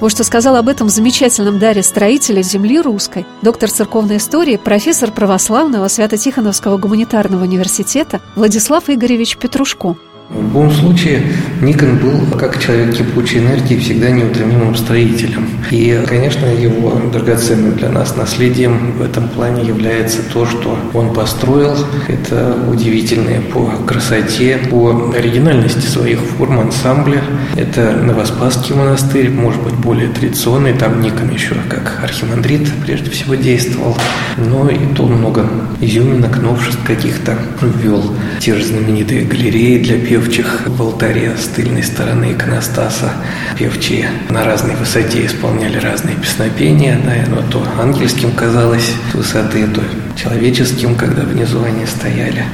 Вот 0.00 0.10
что 0.10 0.24
сказал 0.24 0.56
об 0.56 0.68
этом 0.68 0.88
замечательном 0.88 1.58
даре 1.58 1.82
строителя 1.82 2.42
земли 2.42 2.80
русской, 2.80 3.24
доктор 3.42 3.70
церковной 3.70 4.16
истории, 4.16 4.56
профессор 4.56 5.12
православного 5.12 5.88
Свято-Тихоновского 5.88 6.78
гуманитарного 6.78 7.44
университета 7.44 8.20
Владислав 8.34 8.90
Игоревич 8.90 9.36
Петрушко– 9.36 9.96
в 10.30 10.42
любом 10.42 10.70
случае, 10.70 11.22
Никон 11.60 11.98
был, 11.98 12.36
как 12.38 12.58
человек 12.58 12.96
кипучей 12.96 13.40
энергии, 13.40 13.76
всегда 13.76 14.10
неутомимым 14.10 14.74
строителем. 14.74 15.48
И, 15.70 16.00
конечно, 16.06 16.46
его 16.46 17.00
драгоценным 17.12 17.74
для 17.74 17.90
нас 17.90 18.16
наследием 18.16 18.92
в 18.92 19.02
этом 19.02 19.28
плане 19.28 19.64
является 19.64 20.22
то, 20.32 20.46
что 20.46 20.78
он 20.94 21.12
построил. 21.12 21.76
Это 22.08 22.56
удивительные 22.70 23.40
по 23.40 23.66
красоте, 23.86 24.58
по 24.70 25.12
оригинальности 25.14 25.86
своих 25.86 26.20
форм 26.20 26.60
ансамбля. 26.60 27.22
Это 27.56 27.92
Новоспасский 27.92 28.74
монастырь, 28.74 29.30
может 29.30 29.62
быть, 29.62 29.74
более 29.74 30.08
традиционный. 30.08 30.72
Там 30.72 31.00
Никон 31.00 31.30
еще 31.30 31.54
как 31.68 32.00
архимандрит 32.02 32.70
прежде 32.84 33.10
всего 33.10 33.34
действовал. 33.34 33.96
Но 34.38 34.68
и 34.68 34.78
то 34.94 35.04
много 35.06 35.46
изюминок, 35.80 36.40
новшеств 36.40 36.82
каких-то 36.84 37.36
ввел. 37.60 38.02
Те 38.40 38.54
же 38.54 38.64
знаменитые 38.64 39.24
галереи 39.24 39.82
для 39.82 39.96
певчих 40.14 40.62
в 40.68 40.80
алтаре 40.80 41.32
с 41.36 41.46
тыльной 41.48 41.82
стороны 41.82 42.34
иконостаса. 42.34 43.14
Певчие 43.58 44.08
на 44.30 44.44
разной 44.44 44.76
высоте 44.76 45.26
исполняли 45.26 45.76
разные 45.78 46.14
песнопения, 46.14 46.96
да, 47.04 47.14
оно 47.26 47.42
то 47.50 47.66
ангельским 47.82 48.30
казалось 48.30 48.92
с 49.10 49.14
высоты, 49.14 49.66
то 49.66 49.82
человеческим, 50.14 50.94
когда 50.94 51.22
внизу 51.22 51.64
они 51.64 51.84
стояли. 51.84 52.44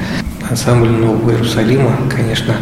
Ансамбль 0.48 0.88
Нового 0.88 1.32
Иерусалима, 1.32 1.98
конечно, 2.08 2.56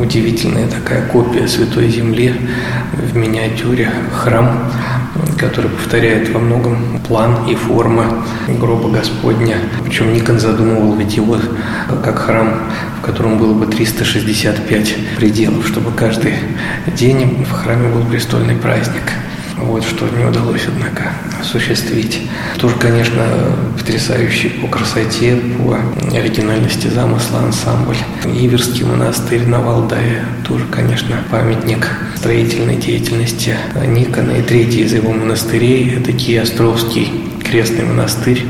удивительная 0.00 0.66
такая 0.66 1.06
копия 1.08 1.46
Святой 1.46 1.90
Земли 1.90 2.34
в 2.94 3.14
миниатюре, 3.14 3.90
храм, 4.14 4.72
который 5.38 5.70
повторяет 5.70 6.28
во 6.30 6.40
многом 6.40 7.00
план 7.06 7.48
и 7.48 7.54
формы 7.54 8.04
гроба 8.48 8.90
Господня. 8.90 9.56
Причем 9.84 10.12
Никон 10.12 10.38
задумывал 10.38 10.94
ведь 10.96 11.16
его 11.16 11.38
как 12.02 12.18
храм, 12.18 12.60
в 13.00 13.06
котором 13.06 13.38
было 13.38 13.54
бы 13.54 13.66
365 13.66 14.94
пределов, 15.16 15.66
чтобы 15.66 15.92
каждый 15.92 16.34
день 16.94 17.46
в 17.48 17.52
храме 17.52 17.88
был 17.88 18.04
престольный 18.04 18.56
праздник. 18.56 19.02
Вот 19.60 19.84
что 19.84 20.08
не 20.08 20.24
удалось, 20.24 20.66
однако, 20.66 21.12
осуществить. 21.40 22.22
Тоже, 22.58 22.76
конечно, 22.76 23.24
потрясающий 23.76 24.48
по 24.48 24.68
красоте, 24.68 25.36
по 25.36 25.78
оригинальности 26.16 26.86
замысла 26.86 27.40
ансамбль. 27.40 27.96
Иверский 28.24 28.84
монастырь 28.84 29.46
на 29.46 29.60
Валдае 29.60 30.24
тоже, 30.46 30.64
конечно, 30.70 31.16
памятник 31.30 31.88
строительной 32.16 32.76
деятельности 32.76 33.56
Никона. 33.86 34.32
И 34.32 34.42
третий 34.42 34.82
из 34.82 34.92
его 34.92 35.12
монастырей– 35.12 35.94
это 35.96 36.12
Киостровский 36.12 37.28
крестный 37.48 37.84
монастырь 37.84 38.44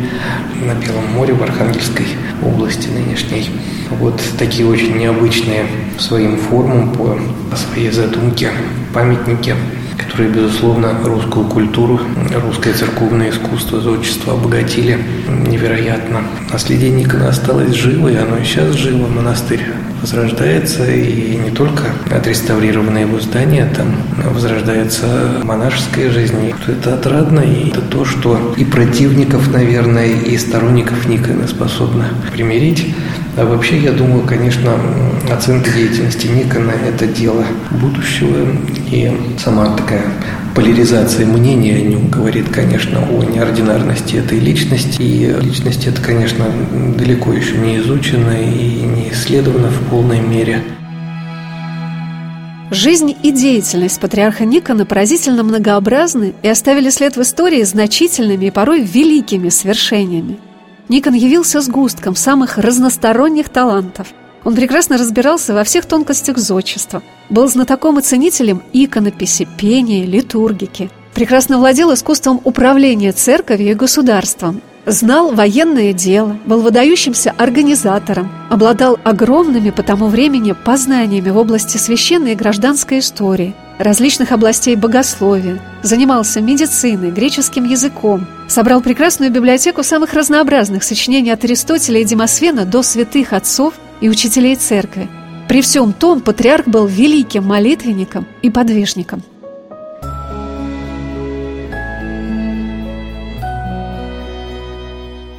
на 0.65 0.75
Белом 0.75 1.07
море 1.13 1.33
в 1.33 1.43
Архангельской 1.43 2.07
области 2.43 2.89
нынешней. 2.89 3.49
Вот 3.91 4.21
такие 4.39 4.67
очень 4.67 4.99
необычные 4.99 5.67
своим 5.99 6.37
формам, 6.37 6.93
по 6.93 7.57
своей 7.57 7.91
задумке 7.91 8.51
памятники 8.93 9.55
которые, 9.99 10.31
безусловно, 10.31 10.95
русскую 11.05 11.47
культуру, 11.47 12.01
русское 12.43 12.73
церковное 12.73 13.31
искусство, 13.31 13.81
зодчество 13.81 14.35
обогатили 14.35 14.99
невероятно. 15.47 16.23
Наследие 16.51 16.91
Никона 16.91 17.29
осталось 17.29 17.75
живо, 17.75 18.09
и 18.09 18.17
оно 18.17 18.39
и 18.39 18.45
сейчас 18.45 18.75
живо. 18.75 19.09
Монастырь 19.09 19.65
возрождается, 20.01 20.89
и 20.91 21.37
не 21.37 21.51
только 21.51 21.85
отреставрированные 22.11 23.03
его 23.03 23.19
здания, 23.21 23.69
там 23.77 23.97
возрождается 24.33 25.07
монашеская 25.43 26.11
жизнь. 26.11 26.53
Это 26.67 26.95
отрадно, 26.95 27.41
и 27.41 27.69
это 27.69 27.81
то, 27.81 28.05
что 28.05 28.55
и 28.57 28.65
противников, 28.65 29.53
наверное, 29.53 30.07
и 30.07 30.37
сторонников 30.39 31.07
Никона 31.07 31.49
способно 31.49 32.07
примирить. 32.33 32.95
А 33.37 33.45
вообще, 33.45 33.79
я 33.79 33.93
думаю, 33.93 34.23
конечно, 34.25 34.73
оценка 35.31 35.71
деятельности 35.71 36.27
Никона– 36.27 36.73
это 36.89 37.07
дело 37.07 37.45
будущего, 37.71 38.47
и 38.91 39.11
сама 39.39 39.77
такая 39.77 40.05
поляризация 40.55 41.27
мнения 41.27 41.77
о 41.77 41.81
нем 41.81 42.09
говорит, 42.09 42.49
конечно, 42.49 43.01
о 43.01 43.23
неординарности 43.25 44.17
этой 44.17 44.39
личности. 44.39 45.01
И 45.01 45.33
личность 45.41 45.87
это, 45.87 46.01
конечно, 46.03 46.47
далеко 46.97 47.33
еще 47.33 47.57
не 47.59 47.79
изучена 47.79 48.41
и 48.41 48.83
не 48.83 49.11
исследована 49.11 49.69
в 49.69 49.91
полной 49.91 50.21
мере. 50.21 50.63
Жизнь 52.71 53.17
и 53.23 53.33
деятельность 53.33 53.99
патриарха 53.99 54.45
Никона 54.45 54.85
поразительно 54.85 55.43
многообразны 55.43 56.35
и 56.43 56.49
оставили 56.49 56.91
след 56.91 57.17
в 57.17 57.23
истории 57.23 57.63
значительными 57.63 58.47
и 58.47 58.51
порой 58.51 58.83
великими 58.83 59.49
свершениями. 59.49 60.39
Никон 60.89 61.15
явился 61.15 61.61
сгустком 61.61 62.15
самых 62.15 62.59
разносторонних 62.59 63.49
талантов. 63.49 64.09
Он 64.45 64.55
прекрасно 64.55 64.99
разбирался 64.99 65.55
во 65.55 65.65
всех 65.65 65.87
тонкостях 65.87 66.39
зодчества– 66.39 67.03
был 67.31 67.49
знатоком 67.49 67.99
и 67.99 68.03
ценителем 68.03 68.63
иконописи, 68.73 69.47
пения, 69.59 70.05
литургики. 70.05 70.91
Прекрасно 71.15 71.59
владел 71.59 71.93
искусством 71.93 72.41
управления 72.45 73.13
церковью 73.13 73.73
и 73.73 73.75
государством. 73.75 74.63
Знал 74.87 75.33
военное 75.33 75.93
дело, 75.93 76.39
был 76.47 76.63
выдающимся 76.63 77.35
организатором, 77.37 78.31
обладал 78.49 78.99
огромными 79.05 79.69
по 79.69 79.83
тому 79.83 80.07
времени 80.07 80.53
познаниями 80.53 81.29
в 81.29 81.37
области 81.37 81.77
священной 81.77 82.33
и 82.33 82.37
гражданской 82.37 83.01
истории, 83.01 83.55
различных 83.79 84.33
областей 84.33 84.77
богословия, 84.77 85.61
занимался 85.83 86.41
медициной, 86.41 87.11
греческим 87.11 87.65
языком, 87.65 88.27
собрал 88.49 88.81
прекрасную 88.81 89.31
библиотеку 89.31 89.83
самых 89.83 90.15
разнообразных 90.15 90.83
сочинений 90.83 91.33
от 91.33 91.45
Аристотеля 91.45 92.01
и 92.01 92.05
Демосфена 92.05 92.65
до 92.65 92.83
святых 92.83 93.35
отцов 93.35 93.75
и 94.01 94.09
учителей 94.09 94.57
церкви– 94.57 95.09
при 95.49 95.63
всем 95.63 95.95
том, 95.95 96.21
патриарх 96.21 96.69
был 96.69 96.87
великим 96.87 97.47
молитвенником 97.47 98.27
и 98.43 98.51
подвижником. 98.51 99.23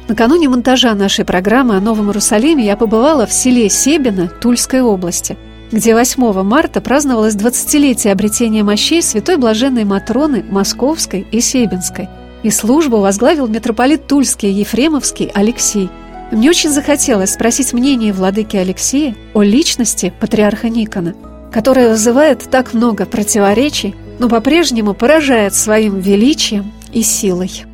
Накануне 0.08 0.48
монтажа 0.48 0.92
нашей 0.96 1.24
программы 1.24 1.76
о 1.76 1.80
Новом 1.80 2.08
Иерусалиме 2.08 2.66
я 2.66 2.76
побывала 2.76 3.26
в 3.26 3.32
селе 3.32 3.68
Себино 3.68 4.26
Тульской 4.26 4.82
области, 4.82 5.38
где 5.70 5.94
8 5.94 6.42
марта 6.42 6.80
праздновалось 6.80 7.36
20-летие 7.36 8.10
обретения 8.10 8.64
мощей 8.64 9.02
святой 9.02 9.36
блаженной 9.36 9.84
Матроны 9.84 10.44
Московской 10.50 11.24
и 11.30 11.40
Себинской. 11.40 12.08
И 12.42 12.50
службу 12.50 12.96
возглавил 12.96 13.46
митрополит 13.46 14.08
Тульский 14.08 14.50
Ефремовский 14.50 15.30
Алексей– 15.32 15.88
мне 16.30 16.50
очень 16.50 16.70
захотелось 16.70 17.32
спросить 17.32 17.72
мнение 17.72 18.12
владыки 18.12 18.56
Алексея 18.56 19.16
о 19.34 19.42
личности 19.42 20.12
патриарха 20.20 20.68
Никона, 20.68 21.14
которая 21.52 21.90
вызывает 21.90 22.48
так 22.50 22.72
много 22.72 23.04
противоречий, 23.04 23.94
но 24.18 24.28
по-прежнему 24.28 24.94
поражает 24.94 25.54
своим 25.54 25.98
величием 25.98 26.72
и 26.92 27.02
силой. 27.02 27.64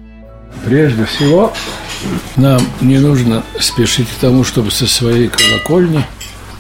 Прежде 0.64 1.04
всего, 1.04 1.52
нам 2.36 2.62
не 2.80 2.98
нужно 2.98 3.42
спешить 3.60 4.08
к 4.08 4.20
тому, 4.20 4.42
чтобы 4.42 4.70
со 4.70 4.86
своей 4.86 5.28
колокольни 5.28 6.04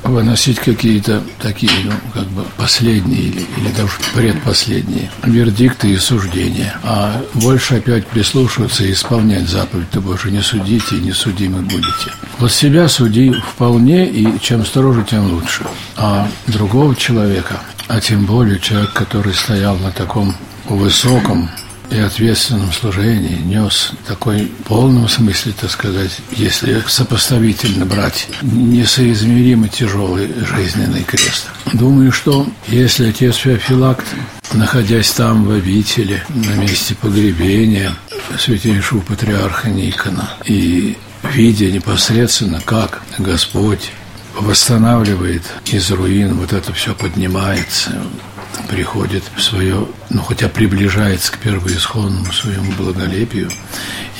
выносить 0.08 0.58
какие-то 0.58 1.22
такие, 1.40 1.72
ну, 1.84 1.92
как 2.12 2.26
бы 2.28 2.44
последние 2.56 3.20
или, 3.20 3.46
или 3.56 3.72
даже 3.76 3.92
предпоследние 4.14 5.10
вердикты 5.24 5.90
и 5.90 5.96
суждения. 5.96 6.78
А 6.82 7.22
больше 7.34 7.76
опять 7.76 8.06
прислушиваться 8.06 8.84
и 8.84 8.92
исполнять 8.92 9.48
заповедь 9.48 9.90
«Ты 9.90 10.00
Боже, 10.00 10.30
не 10.30 10.42
судите, 10.42 10.96
не 10.96 11.12
судимы 11.12 11.62
будете». 11.62 12.10
Вот 12.38 12.52
себя 12.52 12.88
суди 12.88 13.32
вполне, 13.32 14.08
и 14.08 14.38
чем 14.40 14.64
строже, 14.64 15.04
тем 15.08 15.32
лучше. 15.32 15.64
А 15.96 16.28
другого 16.46 16.94
человека, 16.94 17.60
а 17.88 18.00
тем 18.00 18.26
более 18.26 18.60
человек, 18.60 18.92
который 18.92 19.34
стоял 19.34 19.76
на 19.78 19.90
таком 19.90 20.34
высоком 20.68 21.50
и 21.90 21.98
ответственном 21.98 22.72
служении 22.72 23.36
нес 23.36 23.92
такой 24.06 24.50
полном 24.64 25.08
смысле, 25.08 25.52
так 25.60 25.70
сказать, 25.70 26.18
если 26.32 26.82
сопоставительно 26.88 27.86
брать, 27.86 28.28
несоизмеримо 28.42 29.68
тяжелый 29.68 30.28
жизненный 30.44 31.04
крест. 31.04 31.46
Думаю, 31.72 32.12
что 32.12 32.46
если 32.68 33.08
отец 33.08 33.36
Феофилакт, 33.36 34.06
находясь 34.52 35.10
там 35.10 35.44
в 35.44 35.50
обители, 35.52 36.22
на 36.28 36.54
месте 36.54 36.94
погребения 36.94 37.92
святейшего 38.38 39.00
патриарха 39.00 39.68
Никона, 39.68 40.30
и 40.44 40.96
видя 41.32 41.70
непосредственно, 41.70 42.60
как 42.64 43.02
Господь 43.18 43.90
восстанавливает 44.34 45.42
из 45.66 45.90
руин, 45.90 46.34
вот 46.34 46.52
это 46.52 46.72
все 46.72 46.94
поднимается, 46.94 47.92
приходит 48.68 49.22
в 49.34 49.42
свое, 49.42 49.86
ну 50.10 50.22
хотя 50.22 50.48
приближается 50.48 51.32
к 51.32 51.38
первоисходному 51.38 52.32
своему 52.32 52.72
благолепию 52.72 53.50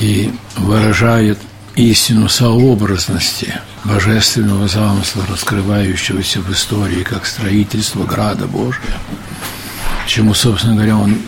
и 0.01 0.33
выражает 0.57 1.39
истину 1.75 2.29
сообразности 2.29 3.61
божественного 3.85 4.69
замысла, 4.69 5.25
раскрывающегося 5.29 6.41
в 6.41 6.51
истории 6.53 7.03
как 7.03 7.27
строительство 7.27 8.05
Града 8.05 8.47
Божия– 8.47 8.95
чему, 10.07 10.35
собственно 10.35 10.75
говоря, 10.75 10.97
он 10.97 11.19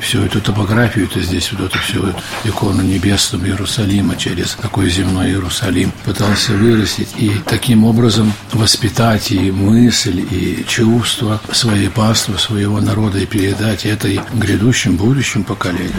всю 0.00 0.22
эту 0.22 0.40
топографию, 0.40 1.08
то 1.08 1.20
здесь 1.20 1.52
вот 1.52 1.66
эту 1.66 1.78
всю 1.78 2.12
икону 2.44 2.82
небесного 2.82 3.46
Иерусалима 3.46 4.16
через 4.16 4.54
такой 4.54 4.90
земной 4.90 5.28
Иерусалим 5.28 5.92
пытался 6.04 6.52
вырастить 6.52 7.08
и 7.16 7.32
таким 7.46 7.84
образом 7.84 8.32
воспитать 8.52 9.30
и 9.32 9.50
мысль, 9.50 10.24
и 10.30 10.64
чувство 10.68 11.40
своей 11.52 11.88
паствы, 11.88 12.38
своего 12.38 12.80
народа 12.80 13.18
и 13.18 13.26
передать 13.26 13.86
это 13.86 14.08
и 14.08 14.20
грядущим 14.34 14.96
будущим 14.96 15.44
поколениям. 15.44 15.92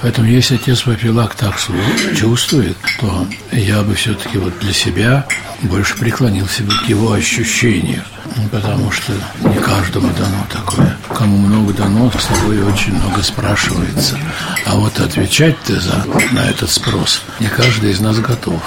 Поэтому 0.00 0.28
если 0.28 0.56
отец 0.56 0.82
Папилак 0.82 1.34
так 1.34 1.56
чувствует, 2.16 2.76
то 3.00 3.26
я 3.52 3.82
бы 3.82 3.94
все-таки 3.94 4.38
вот 4.38 4.58
для 4.60 4.72
себя 4.72 5.26
больше 5.66 5.96
преклонился 5.96 6.62
бы 6.62 6.72
к 6.72 6.88
его 6.88 7.12
ощущениям 7.12 8.04
ну, 8.36 8.48
потому 8.48 8.90
что 8.90 9.12
не 9.40 9.56
каждому 9.56 10.08
дано 10.12 10.46
такое. 10.52 10.96
Кому 11.08 11.36
много 11.36 11.72
дано, 11.72 12.10
с 12.10 12.26
тобой 12.26 12.62
очень 12.62 12.94
много 12.94 13.22
спрашивается. 13.22 14.18
А 14.66 14.76
вот 14.76 14.98
отвечать 15.00 15.56
ты 15.64 15.80
за, 15.80 16.04
на 16.32 16.48
этот 16.48 16.70
спрос 16.70 17.22
не 17.40 17.48
каждый 17.48 17.90
из 17.90 18.00
нас 18.00 18.18
готов. 18.18 18.62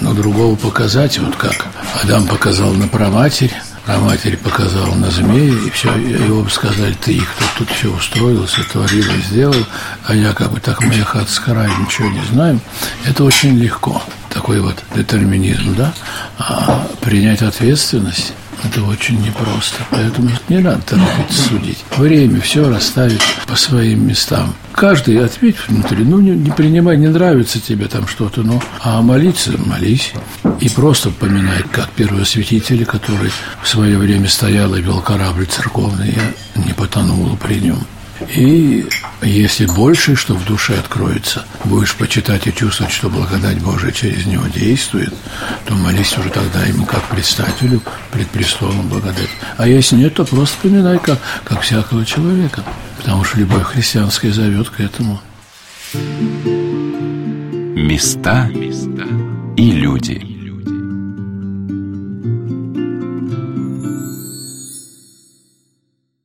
Но 0.00 0.14
другого 0.14 0.56
показать, 0.56 1.18
вот 1.18 1.36
как 1.36 1.66
Адам 2.02 2.26
показал 2.26 2.72
на 2.72 2.88
проматерь, 2.88 3.54
а 3.86 3.98
матерь 3.98 4.36
показала 4.36 4.94
на 4.94 5.10
змея, 5.10 5.54
и 5.66 5.70
все, 5.70 5.92
его 5.94 6.42
бы 6.42 6.50
сказали, 6.50 6.94
ты 6.94 7.20
кто 7.20 7.44
тут 7.58 7.70
все 7.70 7.92
устроил, 7.92 8.46
сотворил 8.46 9.04
и 9.04 9.22
сделал, 9.22 9.66
а 10.04 10.14
я 10.14 10.32
как 10.32 10.52
бы 10.52 10.60
так 10.60 10.80
моя 10.82 11.04
хата 11.04 11.30
с 11.30 11.40
ничего 11.80 12.08
не 12.08 12.24
знаю. 12.32 12.60
Это 13.06 13.24
очень 13.24 13.58
легко, 13.58 14.02
такой 14.30 14.60
вот 14.60 14.76
детерминизм, 14.94 15.74
да? 15.74 15.92
А 16.38 16.86
принять 17.00 17.42
ответственность 17.42 18.32
это 18.64 18.82
очень 18.84 19.20
непросто. 19.20 19.78
Поэтому 19.90 20.30
не 20.48 20.58
надо 20.58 20.82
торопиться 20.82 21.42
судить. 21.48 21.84
Время 21.96 22.40
все 22.40 22.68
расставить 22.68 23.20
по 23.46 23.56
своим 23.56 24.06
местам. 24.06 24.54
Каждый 24.72 25.22
ответь 25.24 25.56
внутри. 25.68 26.04
Ну, 26.04 26.20
не, 26.20 26.30
не 26.30 26.50
принимай, 26.50 26.96
не 26.96 27.08
нравится 27.08 27.60
тебе 27.60 27.86
там 27.86 28.06
что-то, 28.06 28.42
ну, 28.42 28.62
а 28.80 29.02
молиться– 29.02 29.52
молись. 29.66 30.12
И 30.60 30.68
просто 30.68 31.10
поминай, 31.10 31.62
как 31.70 31.90
первосвятители, 31.90 32.84
который 32.84 33.30
в 33.62 33.68
свое 33.68 33.98
время 33.98 34.28
стоял 34.28 34.74
и 34.74 34.80
вел 34.80 35.00
корабль 35.00 35.46
церковный, 35.46 36.14
я 36.14 36.62
не 36.62 36.72
потонула 36.72 37.36
при 37.36 37.60
нем. 37.60 37.78
И 38.28 38.86
если 39.22 39.66
больше, 39.66 40.16
что 40.16 40.34
в 40.34 40.44
душе 40.44 40.78
откроется, 40.78 41.44
будешь 41.64 41.94
почитать 41.94 42.46
и 42.46 42.54
чувствовать, 42.54 42.92
что 42.92 43.08
благодать 43.08 43.58
Божия 43.60 43.92
через 43.92 44.26
него 44.26 44.46
действует, 44.46 45.14
то 45.66 45.74
молись 45.74 46.16
уже 46.18 46.30
тогда 46.30 46.64
ему 46.64 46.84
как 46.86 47.02
предстателю 47.08 47.82
пред 48.10 48.28
престолом 48.28 48.88
благодать. 48.88 49.30
А 49.56 49.66
если 49.66 49.96
нет, 49.96 50.14
то 50.14 50.24
просто 50.24 50.56
поминай, 50.62 50.98
как, 50.98 51.18
как 51.44 51.60
всякого 51.60 52.04
человека, 52.04 52.64
потому 52.98 53.24
что 53.24 53.38
любовь 53.38 53.64
христианская 53.64 54.32
зовет 54.32 54.70
к 54.70 54.80
этому. 54.80 55.20
Места 57.74 58.48
и 59.56 59.70
люди. 59.72 60.31